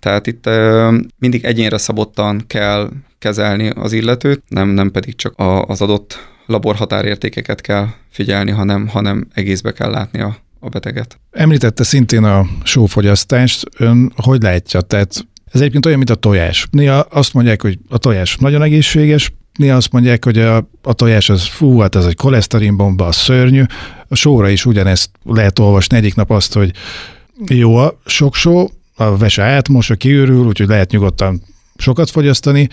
Tehát 0.00 0.26
itt 0.26 0.48
mindig 1.18 1.44
egyénre 1.44 1.78
szabottan 1.78 2.44
kell 2.46 2.90
kezelni 3.18 3.68
az 3.68 3.92
illetőt, 3.92 4.42
nem, 4.48 4.68
nem 4.68 4.90
pedig 4.90 5.16
csak 5.16 5.38
a, 5.38 5.62
az 5.62 5.80
adott 5.80 6.18
laborhatárértékeket 6.46 7.60
kell 7.60 7.86
figyelni, 8.10 8.50
hanem, 8.50 8.88
hanem 8.88 9.26
egészbe 9.34 9.72
kell 9.72 9.90
látni 9.90 10.20
a, 10.20 10.36
a 10.60 10.68
beteget. 10.68 11.18
Említette 11.30 11.84
szintén 11.84 12.24
a 12.24 12.46
sófogyasztást, 12.62 13.64
ön 13.78 14.12
hogy 14.16 14.42
látja? 14.42 14.80
Tehát 14.80 15.26
ez 15.52 15.60
egyébként 15.60 15.86
olyan, 15.86 15.98
mint 15.98 16.10
a 16.10 16.14
tojás. 16.14 16.66
Néha 16.70 16.98
azt 16.98 17.34
mondják, 17.34 17.62
hogy 17.62 17.78
a 17.88 17.98
tojás 17.98 18.36
nagyon 18.36 18.62
egészséges, 18.62 19.32
néha 19.54 19.76
azt 19.76 19.92
mondják, 19.92 20.24
hogy 20.24 20.38
a, 20.38 20.68
a 20.82 20.92
tojás 20.92 21.28
az 21.28 21.46
fú, 21.46 21.78
hát 21.78 21.94
ez 21.94 22.04
egy 22.04 22.16
koleszterinbomba, 22.16 23.06
a 23.06 23.12
szörnyű. 23.12 23.62
A 24.08 24.14
sóra 24.14 24.48
is 24.48 24.66
ugyanezt 24.66 25.10
lehet 25.24 25.58
olvasni 25.58 25.96
egyik 25.96 26.14
nap 26.14 26.30
azt, 26.30 26.52
hogy 26.52 26.72
jó 27.48 27.76
a 27.76 28.00
sok 28.04 28.34
só, 28.34 28.66
a 28.94 29.16
vese 29.16 29.42
átmos, 29.42 29.90
a 29.90 29.94
kiürül, 29.94 30.46
úgyhogy 30.46 30.68
lehet 30.68 30.90
nyugodtan 30.90 31.42
sokat 31.76 32.10
fogyasztani, 32.10 32.68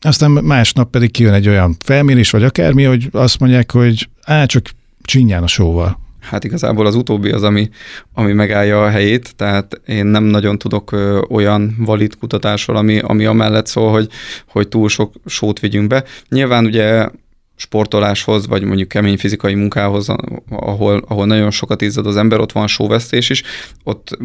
aztán 0.00 0.30
másnap 0.30 0.90
pedig 0.90 1.10
kijön 1.10 1.32
egy 1.32 1.48
olyan 1.48 1.76
felmérés, 1.84 2.30
vagy 2.30 2.44
akármi, 2.44 2.84
hogy 2.84 3.08
azt 3.12 3.38
mondják, 3.38 3.72
hogy 3.72 4.08
á, 4.22 4.44
csak 4.44 4.70
csinyán 5.02 5.42
a 5.42 5.46
sóval. 5.46 6.04
Hát 6.20 6.44
igazából 6.44 6.86
az 6.86 6.94
utóbbi 6.94 7.30
az, 7.30 7.42
ami, 7.42 7.68
ami 8.14 8.32
megállja 8.32 8.84
a 8.84 8.88
helyét, 8.88 9.36
tehát 9.36 9.80
én 9.86 10.06
nem 10.06 10.24
nagyon 10.24 10.58
tudok 10.58 10.92
ö, 10.92 11.20
olyan 11.28 11.74
valid 11.78 12.18
kutatásról, 12.18 12.76
ami, 12.76 12.98
ami 12.98 13.24
amellett 13.24 13.66
szól, 13.66 13.90
hogy, 13.90 14.08
hogy 14.48 14.68
túl 14.68 14.88
sok 14.88 15.14
sót 15.26 15.60
vigyünk 15.60 15.88
be. 15.88 16.04
Nyilván 16.28 16.64
ugye 16.64 17.08
sportoláshoz, 17.56 18.46
vagy 18.46 18.62
mondjuk 18.62 18.88
kemény 18.88 19.18
fizikai 19.18 19.54
munkához, 19.54 20.08
ahol, 20.48 21.04
ahol 21.08 21.26
nagyon 21.26 21.50
sokat 21.50 21.82
izzad 21.82 22.06
az 22.06 22.16
ember, 22.16 22.40
ott 22.40 22.52
van 22.52 22.66
sóvesztés 22.66 23.30
is, 23.30 23.42
ott 23.84 24.18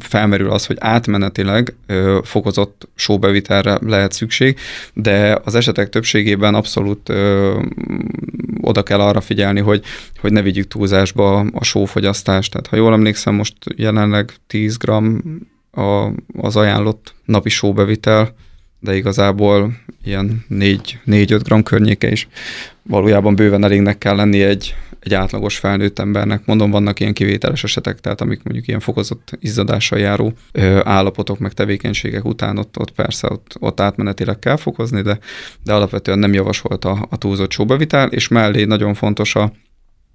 felmerül 0.00 0.50
az, 0.50 0.66
hogy 0.66 0.76
átmenetileg 0.80 1.74
ö, 1.86 2.18
fokozott 2.22 2.88
sóbevitelre 2.94 3.78
lehet 3.80 4.12
szükség, 4.12 4.58
de 4.92 5.40
az 5.44 5.54
esetek 5.54 5.88
többségében 5.88 6.54
abszolút 6.54 7.08
ö, 7.08 7.60
oda 8.60 8.82
kell 8.82 9.00
arra 9.00 9.20
figyelni, 9.20 9.60
hogy, 9.60 9.84
hogy 10.20 10.32
ne 10.32 10.42
vigyük 10.42 10.68
túlzásba 10.68 11.38
a 11.38 11.64
sófogyasztást. 11.64 12.50
Tehát 12.50 12.66
ha 12.66 12.76
jól 12.76 12.92
emlékszem, 12.92 13.34
most 13.34 13.54
jelenleg 13.76 14.32
10 14.46 14.76
g 14.76 14.88
a, 15.78 16.12
az 16.36 16.56
ajánlott 16.56 17.14
napi 17.24 17.48
sóbevitel, 17.48 18.34
de 18.84 18.96
igazából 18.96 19.72
ilyen 20.04 20.44
4-5 20.50 21.40
gram 21.44 21.62
környéke 21.62 22.10
is 22.10 22.28
valójában 22.82 23.34
bőven 23.34 23.64
elégnek 23.64 23.98
kell 23.98 24.16
lenni 24.16 24.42
egy, 24.42 24.74
egy 25.00 25.14
átlagos 25.14 25.58
felnőtt 25.58 25.98
embernek. 25.98 26.46
Mondom, 26.46 26.70
vannak 26.70 27.00
ilyen 27.00 27.12
kivételes 27.12 27.64
esetek, 27.64 28.00
tehát 28.00 28.20
amik 28.20 28.42
mondjuk 28.42 28.66
ilyen 28.68 28.80
fokozott 28.80 29.38
izzadással 29.40 29.98
járó 29.98 30.32
ö, 30.52 30.80
állapotok, 30.84 31.38
meg 31.38 31.52
tevékenységek 31.52 32.24
után 32.24 32.58
ott, 32.58 32.78
ott 32.78 32.90
persze 32.90 33.28
ott, 33.30 33.56
ott 33.58 33.80
átmenetileg 33.80 34.38
kell 34.38 34.56
fokozni, 34.56 35.02
de, 35.02 35.18
de 35.62 35.72
alapvetően 35.72 36.18
nem 36.18 36.32
javasolt 36.32 36.84
a, 36.84 37.06
a 37.10 37.16
túlzott 37.16 37.52
sóbevitel, 37.52 38.08
és 38.08 38.28
mellé 38.28 38.64
nagyon 38.64 38.94
fontos 38.94 39.34
a, 39.34 39.52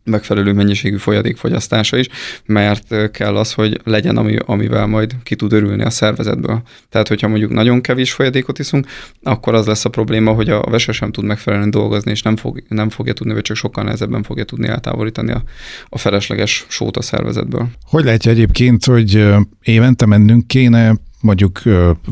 megfelelő 0.09 0.53
mennyiségű 0.53 0.97
folyadékfogyasztása 0.97 1.97
is, 1.97 2.07
mert 2.45 3.11
kell 3.11 3.35
az, 3.35 3.53
hogy 3.53 3.81
legyen, 3.83 4.17
ami, 4.17 4.35
amivel 4.45 4.85
majd 4.85 5.15
ki 5.23 5.35
tud 5.35 5.53
örülni 5.53 5.83
a 5.83 5.89
szervezetből. 5.89 6.61
Tehát, 6.89 7.07
hogyha 7.07 7.27
mondjuk 7.27 7.51
nagyon 7.51 7.81
kevés 7.81 8.11
folyadékot 8.11 8.59
iszunk, 8.59 8.87
akkor 9.23 9.53
az 9.53 9.65
lesz 9.65 9.85
a 9.85 9.89
probléma, 9.89 10.31
hogy 10.33 10.49
a 10.49 10.61
vese 10.61 10.91
sem 10.91 11.11
tud 11.11 11.23
megfelelően 11.23 11.69
dolgozni, 11.69 12.11
és 12.11 12.21
nem, 12.21 12.35
fog, 12.35 12.63
nem 12.67 12.89
fogja 12.89 13.13
tudni, 13.13 13.33
vagy 13.33 13.41
csak 13.41 13.55
sokkal 13.55 13.83
nehezebben 13.83 14.23
fogja 14.23 14.43
tudni 14.43 14.67
eltávolítani 14.67 15.31
a, 15.31 15.43
a 15.89 15.97
felesleges 15.97 16.65
sót 16.67 16.97
a 16.97 17.01
szervezetből. 17.01 17.67
Hogy 17.83 18.03
látja 18.03 18.31
egyébként, 18.31 18.85
hogy 18.85 19.27
évente 19.61 20.05
mennünk 20.05 20.47
kéne 20.47 20.95
mondjuk 21.21 21.61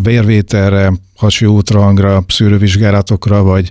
vérvételre, 0.04 0.94
hasi 1.16 1.46
útrangra, 1.46 2.24
szűrővizsgálatokra, 2.28 3.44
vagy 3.44 3.70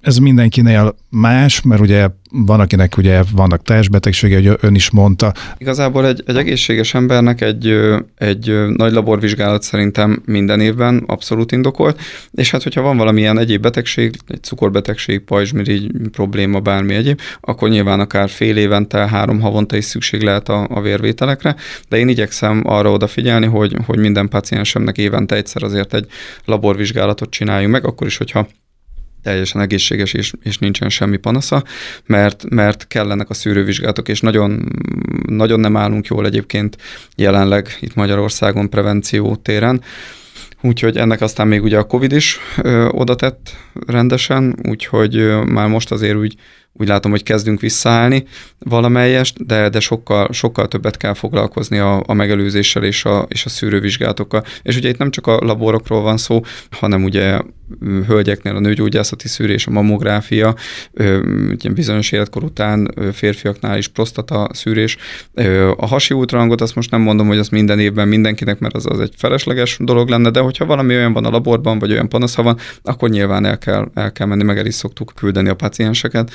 ez 0.00 0.16
mindenkinél 0.16 0.96
más, 1.10 1.62
mert 1.62 1.80
ugye 1.80 2.08
van, 2.30 2.60
akinek 2.60 2.96
ugye 2.96 3.22
vannak 3.32 3.62
testbetegsége, 3.62 4.34
hogy 4.36 4.58
ön 4.60 4.74
is 4.74 4.90
mondta. 4.90 5.32
Igazából 5.58 6.06
egy, 6.06 6.22
egy 6.26 6.36
egészséges 6.36 6.94
embernek 6.94 7.40
egy, 7.40 7.78
egy 8.16 8.66
nagy 8.76 8.92
laborvizsgálat 8.92 9.62
szerintem 9.62 10.22
minden 10.24 10.60
évben 10.60 11.04
abszolút 11.06 11.52
indokolt, 11.52 12.00
és 12.32 12.50
hát 12.50 12.62
hogyha 12.62 12.82
van 12.82 12.96
valamilyen 12.96 13.38
egyéb 13.38 13.62
betegség, 13.62 14.14
egy 14.26 14.42
cukorbetegség, 14.42 15.20
pajzsmirigy 15.20 15.90
probléma, 16.12 16.60
bármi 16.60 16.94
egyéb, 16.94 17.20
akkor 17.40 17.68
nyilván 17.68 18.00
akár 18.00 18.28
fél 18.28 18.56
évente, 18.56 19.08
három 19.08 19.40
havonta 19.40 19.76
is 19.76 19.84
szükség 19.84 20.22
lehet 20.22 20.48
a, 20.48 20.66
a 20.70 20.80
vérvételekre, 20.80 21.56
de 21.88 21.98
én 21.98 22.08
igyekszem 22.08 22.62
arra 22.64 22.90
odafigyelni, 22.90 23.46
hogy, 23.46 23.76
hogy 23.86 23.98
minden 23.98 24.28
paciensemnek 24.28 24.98
évente 24.98 25.36
egyszer 25.36 25.62
azért 25.62 25.94
egy 25.94 26.06
laborvizsgálatot 26.44 27.30
csináljunk 27.30 27.72
meg, 27.72 27.86
akkor 27.86 28.06
is, 28.06 28.16
hogyha 28.16 28.46
teljesen 29.22 29.60
egészséges, 29.60 30.12
és, 30.12 30.32
és 30.42 30.58
nincsen 30.58 30.88
semmi 30.88 31.16
panasza, 31.16 31.64
mert, 32.06 32.44
mert 32.48 32.86
kellenek 32.86 33.30
a 33.30 33.34
szűrővizsgálatok, 33.34 34.08
és 34.08 34.20
nagyon, 34.20 34.68
nagyon 35.26 35.60
nem 35.60 35.76
állunk 35.76 36.06
jól 36.06 36.26
egyébként 36.26 36.76
jelenleg 37.16 37.76
itt 37.80 37.94
Magyarországon 37.94 38.70
prevenció 38.70 39.36
téren. 39.36 39.82
Úgyhogy 40.62 40.96
ennek 40.96 41.20
aztán 41.20 41.48
még 41.48 41.62
ugye 41.62 41.78
a 41.78 41.84
Covid 41.84 42.12
is 42.12 42.38
ö, 42.62 42.86
oda 42.86 43.14
tett 43.14 43.56
rendesen, 43.86 44.56
úgyhogy 44.68 45.16
ö, 45.16 45.44
már 45.44 45.68
most 45.68 45.90
azért 45.90 46.16
úgy 46.16 46.34
úgy 46.72 46.88
látom, 46.88 47.10
hogy 47.10 47.22
kezdünk 47.22 47.60
visszaállni 47.60 48.24
valamelyest, 48.58 49.46
de, 49.46 49.68
de 49.68 49.80
sokkal, 49.80 50.28
sokkal 50.32 50.68
többet 50.68 50.96
kell 50.96 51.14
foglalkozni 51.14 51.78
a, 51.78 52.02
a 52.06 52.12
megelőzéssel 52.12 52.84
és 52.84 53.04
a, 53.04 53.26
és 53.28 53.44
a 53.44 53.48
szűrővizsgálatokkal. 53.48 54.44
És 54.62 54.76
ugye 54.76 54.88
itt 54.88 54.98
nem 54.98 55.10
csak 55.10 55.26
a 55.26 55.38
laborokról 55.40 56.02
van 56.02 56.16
szó, 56.16 56.40
hanem 56.70 57.04
ugye 57.04 57.40
hölgyeknél 58.06 58.56
a 58.56 58.60
nőgyógyászati 58.60 59.28
szűrés, 59.28 59.66
a 59.66 59.70
mammográfia, 59.70 60.54
ugye 61.50 61.70
bizonyos 61.70 62.12
életkor 62.12 62.44
után 62.44 62.94
férfiaknál 63.12 63.78
is 63.78 63.88
prostata 63.88 64.48
szűrés. 64.52 64.96
A 65.76 65.86
hasi 65.86 66.14
ultrahangot 66.14 66.60
azt 66.60 66.74
most 66.74 66.90
nem 66.90 67.00
mondom, 67.00 67.26
hogy 67.26 67.38
az 67.38 67.48
minden 67.48 67.78
évben 67.78 68.08
mindenkinek, 68.08 68.58
mert 68.58 68.74
az, 68.74 68.86
az 68.86 69.00
egy 69.00 69.12
felesleges 69.16 69.76
dolog 69.80 70.08
lenne, 70.08 70.30
de 70.30 70.40
hogyha 70.40 70.66
valami 70.66 70.94
olyan 70.94 71.12
van 71.12 71.24
a 71.24 71.30
laborban, 71.30 71.78
vagy 71.78 71.92
olyan 71.92 72.08
panasza 72.08 72.42
van, 72.42 72.58
akkor 72.82 73.08
nyilván 73.08 73.44
el 73.44 73.58
kell, 73.58 73.90
el 73.94 74.12
kell 74.12 74.26
menni, 74.26 74.42
meg 74.42 74.58
el 74.58 74.66
is 74.66 74.74
szoktuk 74.74 75.12
küldeni 75.16 75.48
a 75.48 75.54
pacienseket. 75.54 76.30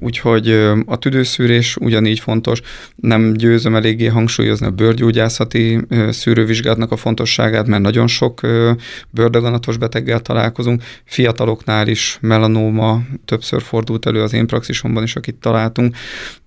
Úgyhogy 0.00 0.50
a 0.86 0.98
tüdőszűrés 0.98 1.76
ugyanígy 1.76 2.20
fontos. 2.20 2.60
Nem 2.96 3.32
győzöm 3.32 3.74
eléggé 3.74 4.06
hangsúlyozni 4.06 4.66
a 4.66 4.70
bőrgyógyászati 4.70 5.80
szűrővizsgálatnak 6.10 6.92
a 6.92 6.96
fontosságát, 6.96 7.66
mert 7.66 7.82
nagyon 7.82 8.06
sok 8.06 8.40
bőrdaganatos 9.10 9.76
beteggel 9.76 10.20
találkozunk. 10.20 10.82
Fiataloknál 11.04 11.88
is 11.88 12.18
melanóma 12.20 13.02
többször 13.24 13.62
fordult 13.62 14.06
elő 14.06 14.22
az 14.22 14.32
én 14.32 14.46
praxisomban 14.46 15.02
is, 15.02 15.16
akit 15.16 15.34
találtunk, 15.34 15.96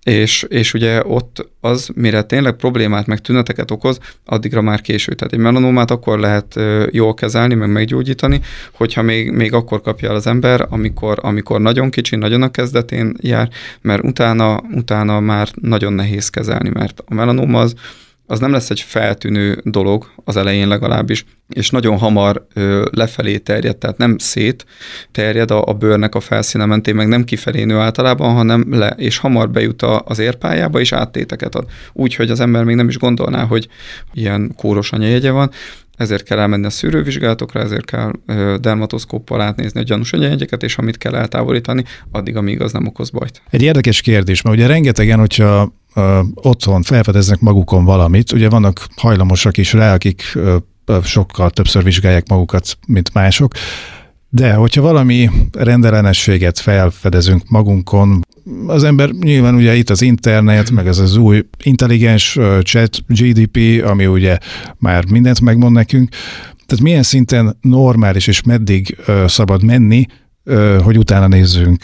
és, 0.03 0.45
és 0.49 0.73
ugye 0.73 1.01
ott 1.05 1.49
az, 1.59 1.89
mire 1.95 2.23
tényleg 2.23 2.53
problémát, 2.53 3.05
meg 3.05 3.19
tüneteket 3.19 3.71
okoz, 3.71 3.99
addigra 4.25 4.61
már 4.61 4.81
késő. 4.81 5.13
Tehát 5.13 5.33
egy 5.33 5.39
melanómát 5.39 5.91
akkor 5.91 6.19
lehet 6.19 6.59
jól 6.91 7.13
kezelni, 7.13 7.53
meg 7.53 7.71
meggyógyítani, 7.71 8.41
hogyha 8.71 9.01
még, 9.01 9.31
még 9.31 9.53
akkor 9.53 9.81
kapja 9.81 10.09
el 10.09 10.15
az 10.15 10.27
ember, 10.27 10.65
amikor, 10.69 11.19
amikor 11.21 11.61
nagyon 11.61 11.89
kicsi, 11.89 12.15
nagyon 12.15 12.41
a 12.41 12.51
kezdetén 12.51 13.15
jár, 13.21 13.49
mert 13.81 14.03
utána, 14.03 14.61
utána 14.71 15.19
már 15.19 15.49
nagyon 15.61 15.93
nehéz 15.93 16.29
kezelni, 16.29 16.69
mert 16.69 17.03
a 17.05 17.13
melanóma 17.13 17.59
az, 17.59 17.75
az 18.25 18.39
nem 18.39 18.51
lesz 18.51 18.69
egy 18.69 18.79
feltűnő 18.79 19.61
dolog 19.63 20.11
az 20.23 20.37
elején 20.37 20.67
legalábbis, 20.67 21.25
és 21.49 21.69
nagyon 21.69 21.97
hamar 21.97 22.47
ö, 22.53 22.85
lefelé 22.91 23.37
terjed, 23.37 23.77
tehát 23.77 23.97
nem 23.97 24.17
szét 24.17 24.65
terjed 25.11 25.51
a, 25.51 25.65
a 25.65 25.73
bőrnek 25.73 26.15
a 26.15 26.19
felszíne 26.19 26.65
mentén, 26.65 26.95
meg 26.95 27.07
nem 27.07 27.23
kifelé 27.23 27.63
nő 27.63 27.77
általában, 27.77 28.33
hanem 28.33 28.65
le, 28.69 28.89
és 28.89 29.17
hamar 29.17 29.49
bejut 29.49 29.81
a, 29.81 30.01
az 30.05 30.19
érpályába, 30.19 30.79
és 30.79 30.91
áttéteket 30.91 31.55
ad. 31.55 31.65
Úgy, 31.93 32.15
hogy 32.15 32.31
az 32.31 32.39
ember 32.39 32.63
még 32.63 32.75
nem 32.75 32.89
is 32.89 32.97
gondolná, 32.97 33.43
hogy 33.43 33.67
ilyen 34.13 34.53
kóros 34.55 34.91
anyajegye 34.91 35.31
van, 35.31 35.51
ezért 35.97 36.23
kell 36.23 36.39
elmenni 36.39 36.65
a 36.65 36.69
szűrővizsgálatokra, 36.69 37.59
ezért 37.59 37.85
kell 37.85 38.11
dermatoszkóppal 38.59 39.41
átnézni 39.41 39.79
a 39.79 39.83
gyanús 39.83 40.13
egyenjegyeket, 40.13 40.63
és 40.63 40.77
amit 40.77 40.97
kell 40.97 41.15
eltávolítani, 41.15 41.83
addig, 42.11 42.35
amíg 42.35 42.61
az 42.61 42.71
nem 42.71 42.87
okoz 42.87 43.09
bajt. 43.09 43.41
Egy 43.49 43.61
érdekes 43.61 44.01
kérdés, 44.01 44.41
mert 44.41 44.55
ugye 44.55 44.67
rengetegen, 44.67 45.19
hogyha 45.19 45.73
ö, 45.95 46.19
otthon 46.33 46.81
felfedeznek 46.81 47.39
magukon 47.39 47.85
valamit, 47.85 48.31
ugye 48.31 48.49
vannak 48.49 48.87
hajlamosak 48.95 49.57
is 49.57 49.73
rá, 49.73 49.93
akik 49.93 50.23
ö, 50.33 50.57
sokkal 51.03 51.49
többször 51.49 51.83
vizsgálják 51.83 52.27
magukat, 52.29 52.77
mint 52.87 53.13
mások, 53.13 53.53
de 54.29 54.53
hogyha 54.53 54.81
valami 54.81 55.29
rendellenességet 55.51 56.59
felfedezünk 56.59 57.49
magunkon, 57.49 58.21
az 58.67 58.83
ember 58.83 59.09
nyilván 59.09 59.55
ugye 59.55 59.75
itt 59.75 59.89
az 59.89 60.01
internet, 60.01 60.71
meg 60.71 60.87
ez 60.87 60.99
az 60.99 61.15
új 61.15 61.41
intelligens 61.63 62.39
chat 62.63 62.97
GDP, 63.07 63.83
ami 63.85 64.05
ugye 64.05 64.37
már 64.77 65.05
mindent 65.09 65.41
megmond 65.41 65.73
nekünk, 65.73 66.09
tehát 66.65 66.83
milyen 66.83 67.03
szinten 67.03 67.57
normális 67.61 68.27
és 68.27 68.43
meddig 68.43 68.97
szabad 69.25 69.63
menni, 69.63 70.05
hogy 70.83 70.97
utána 70.97 71.27
nézzünk 71.27 71.83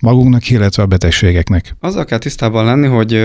magunknak, 0.00 0.50
illetve 0.50 0.82
a 0.82 0.86
betegségeknek. 0.86 1.76
Azzal 1.80 2.04
kell 2.04 2.18
tisztában 2.18 2.64
lenni, 2.64 2.86
hogy 2.86 3.24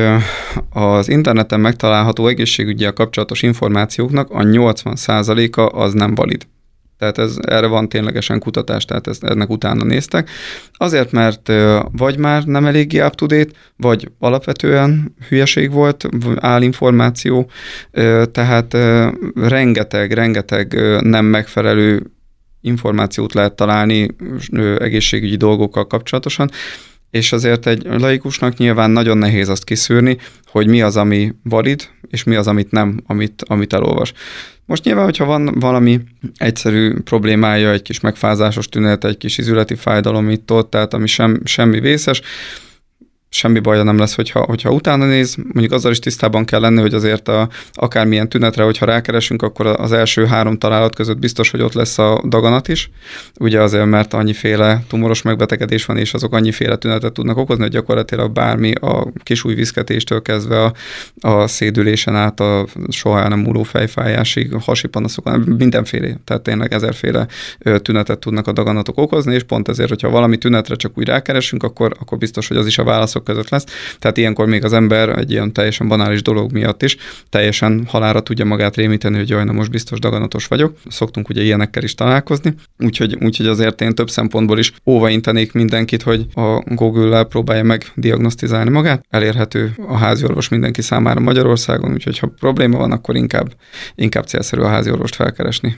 az 0.70 1.10
interneten 1.10 1.60
megtalálható 1.60 2.28
egészségügyel 2.28 2.94
kapcsolatos 2.94 3.42
információknak 3.42 4.30
a 4.32 4.44
80%-a 4.44 5.62
az 5.62 5.94
nem 5.94 6.16
valid. 6.16 6.48
Tehát 6.98 7.18
ez, 7.18 7.36
erre 7.42 7.68
van 7.68 7.90
ténylegesen 7.90 8.40
kutatás, 8.40 8.86
tehát 8.86 9.08
ezt, 9.08 9.24
ennek 9.24 9.50
utána 9.50 9.84
néztek. 9.84 10.30
Azért, 10.74 11.12
mert 11.12 11.52
vagy 11.92 12.18
már 12.18 12.44
nem 12.44 12.66
eléggé 12.66 13.06
up 13.06 13.16
to 13.16 13.26
date, 13.26 13.52
vagy 13.78 14.12
alapvetően 14.20 15.16
hülyeség 15.30 15.72
volt, 15.72 16.08
állinformáció, 16.36 17.50
tehát 18.32 18.78
rengeteg, 19.36 20.12
rengeteg 20.12 20.74
nem 21.02 21.26
megfelelő 21.26 22.12
információt 22.62 23.34
lehet 23.34 23.56
találni 23.56 24.16
egészségügyi 24.78 25.36
dolgokkal 25.36 25.88
kapcsolatosan, 25.88 26.50
és 27.10 27.32
azért 27.32 27.68
egy 27.68 27.84
laikusnak 27.84 28.58
nyilván 28.58 28.92
nagyon 28.92 29.18
nehéz 29.18 29.50
azt 29.50 29.64
kiszűrni, 29.64 30.18
hogy 30.46 30.68
mi 30.68 30.82
az, 30.82 30.98
ami 30.98 31.34
valid, 31.44 31.90
és 32.10 32.24
mi 32.24 32.36
az, 32.36 32.48
amit 32.48 32.72
nem, 32.72 33.02
amit, 33.08 33.44
amit 33.48 33.74
elolvas. 33.74 34.14
Most 34.66 34.84
nyilván, 34.84 35.04
hogyha 35.04 35.26
van 35.26 35.46
valami 35.60 36.00
egyszerű 36.38 36.94
problémája, 37.00 37.72
egy 37.72 37.82
kis 37.82 38.00
megfázásos 38.00 38.70
tünet, 38.70 39.04
egy 39.04 39.18
kis 39.18 39.38
izületi 39.38 39.76
fájdalom 39.76 40.30
itt 40.30 40.52
ott, 40.52 40.70
tehát 40.70 40.94
ami 40.94 41.08
sem, 41.08 41.42
semmi 41.44 41.80
vészes, 41.80 42.22
semmi 43.30 43.60
baja 43.60 43.84
nem 43.84 43.98
lesz, 43.98 44.16
hogyha, 44.16 44.40
hogyha 44.44 44.72
utána 44.72 45.06
néz, 45.06 45.36
mondjuk 45.36 45.72
azzal 45.72 45.92
is 45.92 46.00
tisztában 46.00 46.46
kell 46.46 46.60
lenni, 46.60 46.82
hogy 46.82 46.94
azért 46.94 47.28
a, 47.28 47.50
akármilyen 47.74 48.30
tünetre, 48.30 48.64
hogyha 48.64 48.86
rákeresünk, 48.86 49.42
akkor 49.42 49.66
az 49.66 49.92
első 49.92 50.26
három 50.26 50.58
találat 50.58 50.96
között 50.96 51.18
biztos, 51.18 51.50
hogy 51.50 51.62
ott 51.62 51.74
lesz 51.74 51.98
a 51.98 52.24
daganat 52.28 52.68
is, 52.68 52.90
ugye 53.40 53.62
azért, 53.62 53.86
mert 53.86 54.14
annyiféle 54.14 54.84
tumoros 54.88 55.22
megbetegedés 55.22 55.86
van, 55.86 55.98
és 55.98 56.14
azok 56.14 56.34
annyiféle 56.34 56.76
tünetet 56.76 57.14
tudnak 57.14 57.38
okozni, 57.38 57.64
hogy 57.64 57.72
gyakorlatilag 57.72 58.32
bármi 58.32 58.74
a 58.74 59.08
kisúj 59.24 59.54
viszketéstől 59.54 60.22
kezdve 60.22 60.64
a, 60.64 60.74
a 61.20 61.48
szédülésen 61.48 62.16
át 62.16 62.40
a 62.40 62.66
soha 62.90 63.28
nem 63.28 63.40
múló 63.40 63.64
fejfájásig, 63.64 64.54
hasi 64.54 64.88
panaszok, 64.88 65.46
mindenféle, 65.58 66.18
tehát 66.24 66.44
tényleg 66.44 66.74
ezerféle 66.74 67.28
tünetet 67.82 68.20
tudnak 68.20 68.48
a 68.48 68.52
daganatok 68.52 68.98
okozni, 68.98 69.34
és 69.34 69.44
pont 69.44 69.68
ezért, 69.68 69.90
hogyha 69.90 70.10
valami 70.10 70.38
tünetre 70.38 70.76
csak 70.76 70.98
úgy 70.98 71.08
rákeresünk, 71.08 71.64
akkor, 71.64 71.96
akkor 72.00 72.18
biztos, 72.18 72.48
hogy 72.48 72.58
az 72.58 72.66
is 72.66 72.78
a 72.78 72.84
válaszok 73.16 73.24
között 73.24 73.50
lesz. 73.50 73.96
Tehát 74.00 74.18
ilyenkor 74.18 74.46
még 74.46 74.64
az 74.64 74.74
ember 74.74 75.10
egy 75.10 75.32
ilyen 75.32 75.54
teljesen 75.54 75.88
banális 75.88 76.22
dolog 76.22 76.52
miatt 76.52 76.84
is 76.84 76.98
teljesen 77.30 77.86
halára 77.88 78.20
tudja 78.20 78.46
magát 78.46 78.76
rémíteni, 78.76 79.18
hogy 79.18 79.30
jaj, 79.30 79.44
na 79.44 79.52
most 79.52 79.72
biztos 79.72 80.00
daganatos 80.00 80.48
vagyok. 80.48 80.78
Szoktunk 80.88 81.30
ugye 81.30 81.42
ilyenekkel 81.42 81.84
is 81.84 81.96
találkozni, 81.96 82.54
úgyhogy, 82.80 83.18
úgyhogy 83.22 83.48
azért 83.48 83.82
én 83.82 83.96
több 83.96 84.10
szempontból 84.10 84.60
is 84.60 84.74
óvaintenék 84.86 85.54
mindenkit, 85.54 86.02
hogy 86.02 86.26
a 86.34 86.60
Google-lel 86.66 87.24
próbálja 87.24 87.64
meg 87.64 87.92
diagnosztizálni 87.96 88.70
magát. 88.70 89.06
Elérhető 89.10 89.74
a 89.88 89.98
háziorvos 89.98 90.50
mindenki 90.50 90.82
számára 90.82 91.20
Magyarországon, 91.20 91.92
úgyhogy 91.92 92.20
ha 92.20 92.32
probléma 92.40 92.78
van, 92.78 92.92
akkor 92.92 93.16
inkább, 93.16 93.54
inkább 93.96 94.26
célszerű 94.26 94.62
a 94.62 94.68
háziorvost 94.68 95.16
felkeresni. 95.16 95.78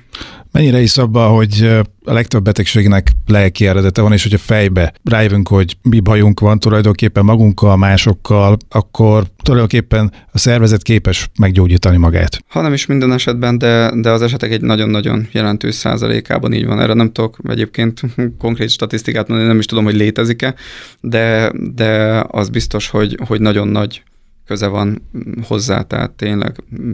Mennyire 0.52 0.82
is 0.82 0.98
abba, 0.98 1.28
hogy 1.28 1.70
a 2.04 2.14
legtöbb 2.14 2.44
betegségnek 2.44 3.12
lelki 3.26 3.68
eredete 3.68 4.02
van, 4.02 4.14
és 4.14 4.24
hogyha 4.24 4.38
fejbe 4.38 4.94
rájövünk, 5.04 5.48
hogy 5.48 5.78
mi 5.82 6.00
bajunk 6.00 6.40
van 6.40 6.60
tulajdonképpen 6.60 7.26
magunkkal, 7.28 7.78
másokkal, 7.78 8.58
akkor 8.70 9.24
tulajdonképpen 9.44 10.12
a 10.32 10.38
szervezet 10.38 10.82
képes 10.82 11.30
meggyógyítani 11.40 11.98
magát. 11.98 12.44
Ha 12.48 12.62
nem 12.62 12.74
is 12.74 12.86
minden 12.86 13.14
esetben, 13.14 13.58
de, 13.58 13.92
de 14.02 14.12
az 14.12 14.22
esetek 14.22 14.52
egy 14.52 14.62
nagyon-nagyon 14.62 15.28
jelentős 15.32 15.76
százalékában 15.76 16.54
így 16.54 16.66
van. 16.66 16.80
Erre 16.80 16.94
nem 16.94 17.12
tudok 17.12 17.38
egyébként 17.44 18.02
konkrét 18.44 18.70
statisztikát 18.70 19.28
mondani, 19.28 19.50
nem 19.50 19.60
is 19.60 19.66
tudom, 19.66 19.84
hogy 19.84 19.96
létezik-e, 19.96 20.56
de, 21.02 21.52
de 21.76 22.24
az 22.28 22.50
biztos, 22.50 22.90
hogy, 22.90 23.18
hogy 23.28 23.42
nagyon 23.42 23.68
nagy 23.68 24.04
köze 24.46 24.68
van 24.68 25.02
hozzá, 25.44 25.82
tehát 25.82 26.12
tényleg 26.12 26.64
mm, 26.82 26.92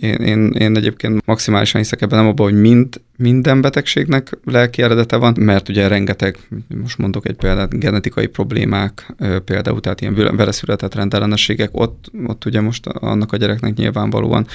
én, 0.00 0.14
én, 0.14 0.50
én 0.50 0.76
egyébként 0.76 1.26
maximálisan 1.26 1.80
hiszek 1.80 2.02
ebben 2.02 2.18
nem 2.18 2.28
abban, 2.28 2.50
hogy 2.50 2.60
mind, 2.60 3.00
minden 3.16 3.60
betegségnek 3.60 4.38
lelki 4.44 4.82
eredete 4.82 5.16
van, 5.16 5.36
mert 5.38 5.68
ugye 5.68 5.88
rengeteg, 5.88 6.36
most 6.80 6.98
mondok 6.98 7.28
egy 7.28 7.36
példát, 7.36 7.78
genetikai 7.78 8.26
problémák, 8.26 9.14
például 9.44 9.80
tehát 9.80 10.00
ilyen 10.00 10.36
vele 10.36 10.52
született 10.52 10.94
rendellenességek, 10.94 11.70
ott, 11.72 12.10
ott 12.26 12.44
ugye 12.44 12.60
most 12.60 12.86
annak 12.86 13.32
a 13.32 13.36
gyereknek 13.36 13.74
nyilvánvalóan 13.74 14.46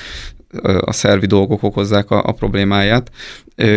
a 0.80 0.92
szervi 0.92 1.26
dolgok 1.26 1.64
okozzák 1.64 2.12
a, 2.12 2.24
a 2.24 2.32
problémáját, 2.32 3.12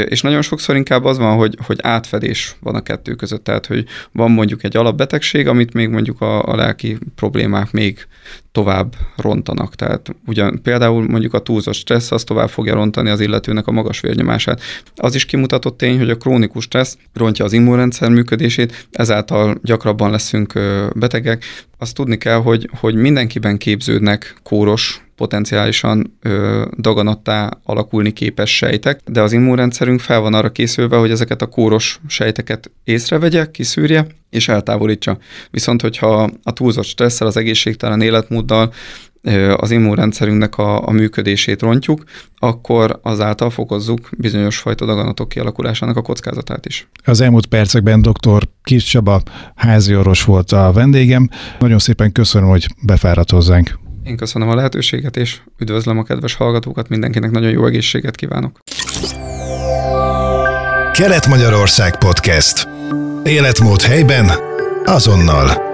és 0.04 0.20
nagyon 0.20 0.42
sokszor 0.42 0.76
inkább 0.76 1.04
az 1.04 1.18
van, 1.18 1.36
hogy, 1.36 1.58
hogy 1.66 1.78
átfedés 1.82 2.56
van 2.60 2.74
a 2.74 2.82
kettő 2.82 3.14
között, 3.14 3.44
tehát 3.44 3.66
hogy 3.66 3.84
van 4.12 4.30
mondjuk 4.30 4.64
egy 4.64 4.76
alapbetegség, 4.76 5.46
amit 5.48 5.72
még 5.72 5.88
mondjuk 5.88 6.20
a, 6.20 6.42
a 6.42 6.56
lelki 6.56 6.98
problémák 7.14 7.72
még 7.72 8.06
tovább 8.52 8.94
rontanak. 9.16 9.74
Tehát 9.74 10.14
ugyan 10.26 10.62
például 10.62 11.08
mondjuk 11.08 11.34
a 11.34 11.38
túlzott 11.50 11.74
stressz 11.74 12.10
az 12.10 12.24
tovább 12.24 12.48
fogja 12.48 12.74
rontani 12.74 13.10
az 13.10 13.20
illetőnek 13.20 13.66
a 13.66 13.72
magas 13.72 14.00
vérnyomását. 14.00 14.60
Az 14.94 15.14
is 15.14 15.24
kimutatott 15.24 15.76
tény, 15.76 15.98
hogy 15.98 16.10
a 16.10 16.16
krónikus 16.16 16.64
stressz 16.64 16.96
rontja 17.14 17.44
az 17.44 17.52
immunrendszer 17.52 18.10
működését, 18.10 18.86
ezáltal 18.90 19.58
gyakrabban 19.62 20.10
leszünk 20.10 20.52
betegek. 20.94 21.44
Azt 21.78 21.94
tudni 21.94 22.16
kell, 22.16 22.36
hogy, 22.36 22.70
hogy 22.80 22.94
mindenkiben 22.94 23.58
képződnek 23.58 24.34
kóros 24.42 25.02
potenciálisan 25.16 26.18
ö, 26.22 26.64
daganattá 26.78 27.58
alakulni 27.64 28.12
képes 28.12 28.56
sejtek, 28.56 29.00
de 29.06 29.22
az 29.22 29.32
immunrendszerünk 29.32 30.00
fel 30.00 30.20
van 30.20 30.34
arra 30.34 30.52
készülve, 30.52 30.96
hogy 30.96 31.10
ezeket 31.10 31.42
a 31.42 31.46
kóros 31.46 32.00
sejteket 32.08 32.70
észrevegye, 32.84 33.50
kiszűrje, 33.50 34.06
és 34.30 34.48
eltávolítsa. 34.48 35.18
Viszont, 35.50 35.80
hogyha 35.80 36.30
a 36.42 36.52
túlzott 36.52 36.84
stresszel, 36.84 37.26
az 37.26 37.36
egészségtelen 37.36 38.00
életmóddal 38.00 38.72
az 39.56 39.70
immunrendszerünknek 39.70 40.58
a, 40.58 40.86
a 40.88 40.90
működését 40.90 41.62
rontjuk, 41.62 42.02
akkor 42.38 42.98
azáltal 43.02 43.50
fokozzuk 43.50 44.08
bizonyos 44.18 44.58
fajta 44.58 44.86
daganatok 44.86 45.28
kialakulásának 45.28 45.96
a 45.96 46.02
kockázatát 46.02 46.66
is. 46.66 46.88
Az 47.04 47.20
elmúlt 47.20 47.46
percekben 47.46 48.02
dr. 48.02 48.48
Kis 48.62 48.84
Csaba 48.84 49.22
háziorvos 49.54 50.24
volt 50.24 50.52
a 50.52 50.72
vendégem. 50.72 51.28
Nagyon 51.58 51.78
szépen 51.78 52.12
köszönöm, 52.12 52.48
hogy 52.48 52.66
befáradt 52.82 53.30
hozzánk. 53.30 53.78
Én 54.04 54.16
köszönöm 54.16 54.48
a 54.48 54.54
lehetőséget, 54.54 55.16
és 55.16 55.40
üdvözlöm 55.58 55.98
a 55.98 56.02
kedves 56.02 56.34
hallgatókat, 56.34 56.88
mindenkinek 56.88 57.30
nagyon 57.30 57.50
jó 57.50 57.66
egészséget 57.66 58.16
kívánok. 58.16 58.58
Kelet-Magyarország 60.92 61.98
Podcast. 61.98 62.68
Életmód 63.24 63.80
helyben, 63.80 64.30
azonnal. 64.84 65.69